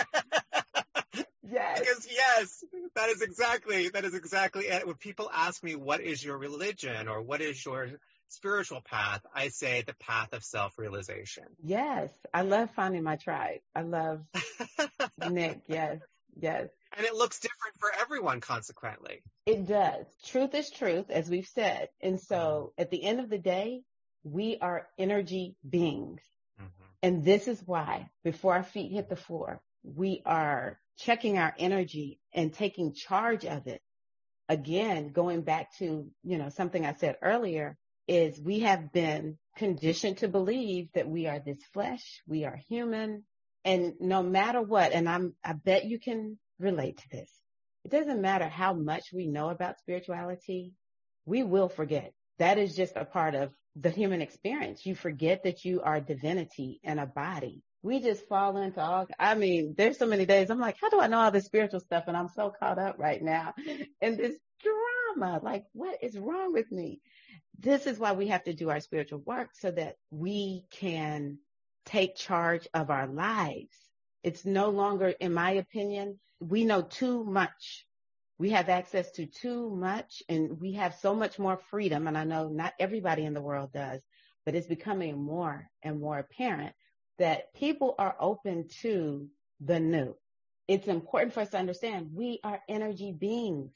[1.51, 1.79] yes.
[1.79, 2.63] Because yes,
[2.95, 4.85] that is exactly that is exactly it.
[4.85, 7.89] When people ask me what is your religion or what is your
[8.29, 11.45] spiritual path, I say the path of self-realization.
[11.63, 12.11] Yes.
[12.33, 13.59] I love finding my tribe.
[13.75, 14.21] I love
[15.29, 15.61] Nick.
[15.67, 15.99] Yes.
[16.39, 16.69] Yes.
[16.95, 19.21] And it looks different for everyone, consequently.
[19.45, 20.05] It does.
[20.25, 21.89] Truth is truth, as we've said.
[22.01, 22.81] And so mm-hmm.
[22.81, 23.81] at the end of the day,
[24.23, 26.21] we are energy beings.
[26.59, 26.83] Mm-hmm.
[27.03, 32.19] And this is why, before our feet hit the floor, we are checking our energy
[32.33, 33.81] and taking charge of it.
[34.47, 37.77] Again, going back to, you know, something I said earlier
[38.07, 43.23] is we have been conditioned to believe that we are this flesh, we are human,
[43.63, 47.29] and no matter what, and I'm, I bet you can relate to this.
[47.85, 50.73] It doesn't matter how much we know about spirituality,
[51.25, 52.13] we will forget.
[52.39, 54.85] That is just a part of the human experience.
[54.85, 57.61] You forget that you are divinity in a body.
[57.81, 60.99] We just fall into all, I mean, there's so many days I'm like, how do
[60.99, 62.05] I know all this spiritual stuff?
[62.07, 63.53] And I'm so caught up right now
[64.01, 65.39] in this drama.
[65.41, 66.99] Like, what is wrong with me?
[67.57, 71.39] This is why we have to do our spiritual work so that we can
[71.85, 73.75] take charge of our lives.
[74.23, 77.85] It's no longer, in my opinion, we know too much.
[78.37, 82.07] We have access to too much and we have so much more freedom.
[82.07, 84.01] And I know not everybody in the world does,
[84.45, 86.73] but it's becoming more and more apparent
[87.19, 89.27] that people are open to
[89.59, 90.15] the new.
[90.67, 93.71] It's important for us to understand we are energy beings.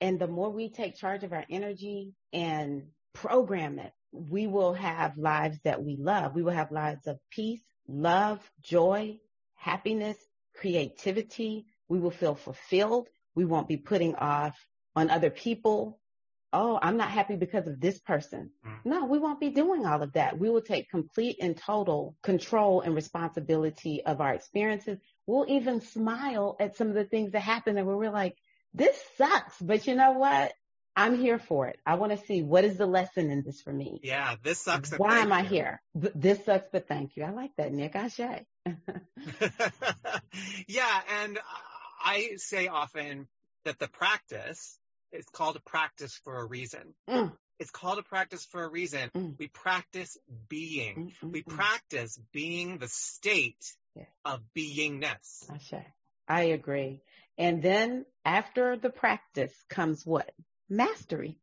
[0.00, 2.84] And the more we take charge of our energy and
[3.14, 6.34] program it, we will have lives that we love.
[6.34, 9.18] We will have lives of peace, love, joy,
[9.56, 10.16] happiness,
[10.54, 13.08] creativity, we will feel fulfilled.
[13.34, 14.56] We won't be putting off
[14.94, 15.98] on other people.
[16.52, 18.50] Oh, I'm not happy because of this person.
[18.66, 18.78] Mm.
[18.84, 20.38] No, we won't be doing all of that.
[20.38, 24.98] We will take complete and total control and responsibility of our experiences.
[25.26, 28.36] We'll even smile at some of the things that happen and we're like,
[28.72, 30.52] this sucks, but you know what?
[30.96, 31.78] I'm here for it.
[31.86, 34.00] I want to see what is the lesson in this for me.
[34.02, 34.92] Yeah, this sucks.
[34.92, 35.80] Why am I here?
[35.94, 37.22] This sucks, but thank you.
[37.22, 37.94] I like that, Nick.
[37.94, 38.18] Ashe.
[40.66, 41.38] yeah, and
[42.04, 43.28] I say often
[43.64, 44.76] that the practice
[45.12, 46.94] is called a practice for a reason.
[47.08, 47.32] Mm.
[47.58, 49.10] It's called a practice for a reason.
[49.14, 49.38] Mm.
[49.38, 50.16] We practice
[50.48, 51.12] being.
[51.22, 51.56] Mm, mm we mm.
[51.56, 53.64] practice being the state
[53.96, 54.04] yeah.
[54.24, 55.50] of beingness.
[55.50, 55.58] I
[56.28, 57.02] I agree.
[57.36, 60.30] And then after the practice comes what?
[60.68, 61.38] Mastery.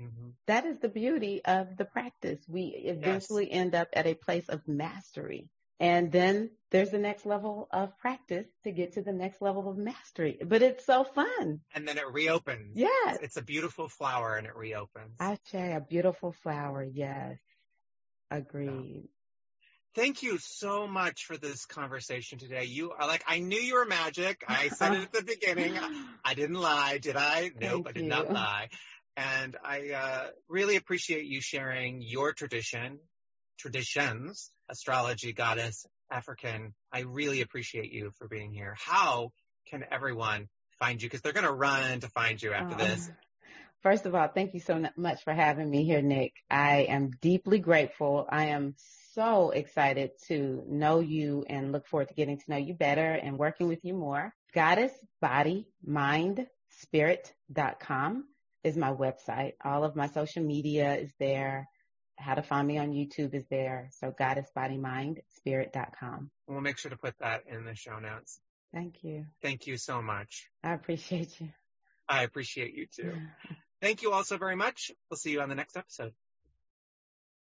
[0.00, 0.28] Mm-hmm.
[0.46, 2.38] That is the beauty of the practice.
[2.46, 3.60] We eventually yes.
[3.60, 5.48] end up at a place of mastery
[5.80, 9.76] And then there's the next level of practice to get to the next level of
[9.76, 10.38] mastery.
[10.44, 11.60] But it's so fun.
[11.74, 12.72] And then it reopens.
[12.74, 13.18] Yes.
[13.22, 15.16] It's a beautiful flower and it reopens.
[15.20, 16.82] I say a beautiful flower.
[16.82, 17.38] Yes.
[18.30, 19.08] Agreed.
[19.94, 22.64] Thank you so much for this conversation today.
[22.64, 24.44] You are like, I knew you were magic.
[24.46, 25.78] I said it at the beginning.
[26.24, 27.50] I didn't lie, did I?
[27.60, 28.08] Nope, Thank I did you.
[28.08, 28.68] not lie.
[29.16, 33.00] And I uh, really appreciate you sharing your tradition,
[33.58, 36.74] traditions, astrology, goddess, African.
[36.92, 38.74] I really appreciate you for being here.
[38.78, 39.30] How
[39.68, 40.48] can everyone
[40.78, 41.08] find you?
[41.08, 43.08] Because they're going to run to find you after this.
[43.08, 43.16] Um,
[43.82, 46.32] first of all, thank you so much for having me here, Nick.
[46.50, 48.26] I am deeply grateful.
[48.28, 48.74] I am
[49.14, 53.38] so excited to know you and look forward to getting to know you better and
[53.38, 54.32] working with you more.
[54.54, 58.24] Goddess Body Mind Spirit.com
[58.64, 59.54] is my website.
[59.64, 61.68] All of my social media is there.
[62.18, 63.90] How to find me on YouTube is there.
[64.00, 65.20] So Goddess Body Mind
[66.46, 68.40] We'll make sure to put that in the show notes.
[68.72, 69.26] Thank you.
[69.40, 70.48] Thank you so much.
[70.62, 71.48] I appreciate you.
[72.08, 73.14] I appreciate you too.
[73.80, 74.90] Thank you all so very much.
[75.08, 76.12] We'll see you on the next episode.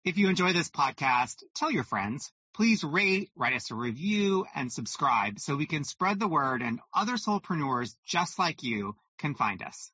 [0.04, 2.32] If you enjoy this podcast, tell your friends.
[2.54, 6.80] Please rate, write us a review, and subscribe so we can spread the word and
[6.94, 9.92] other soulpreneurs just like you can find us.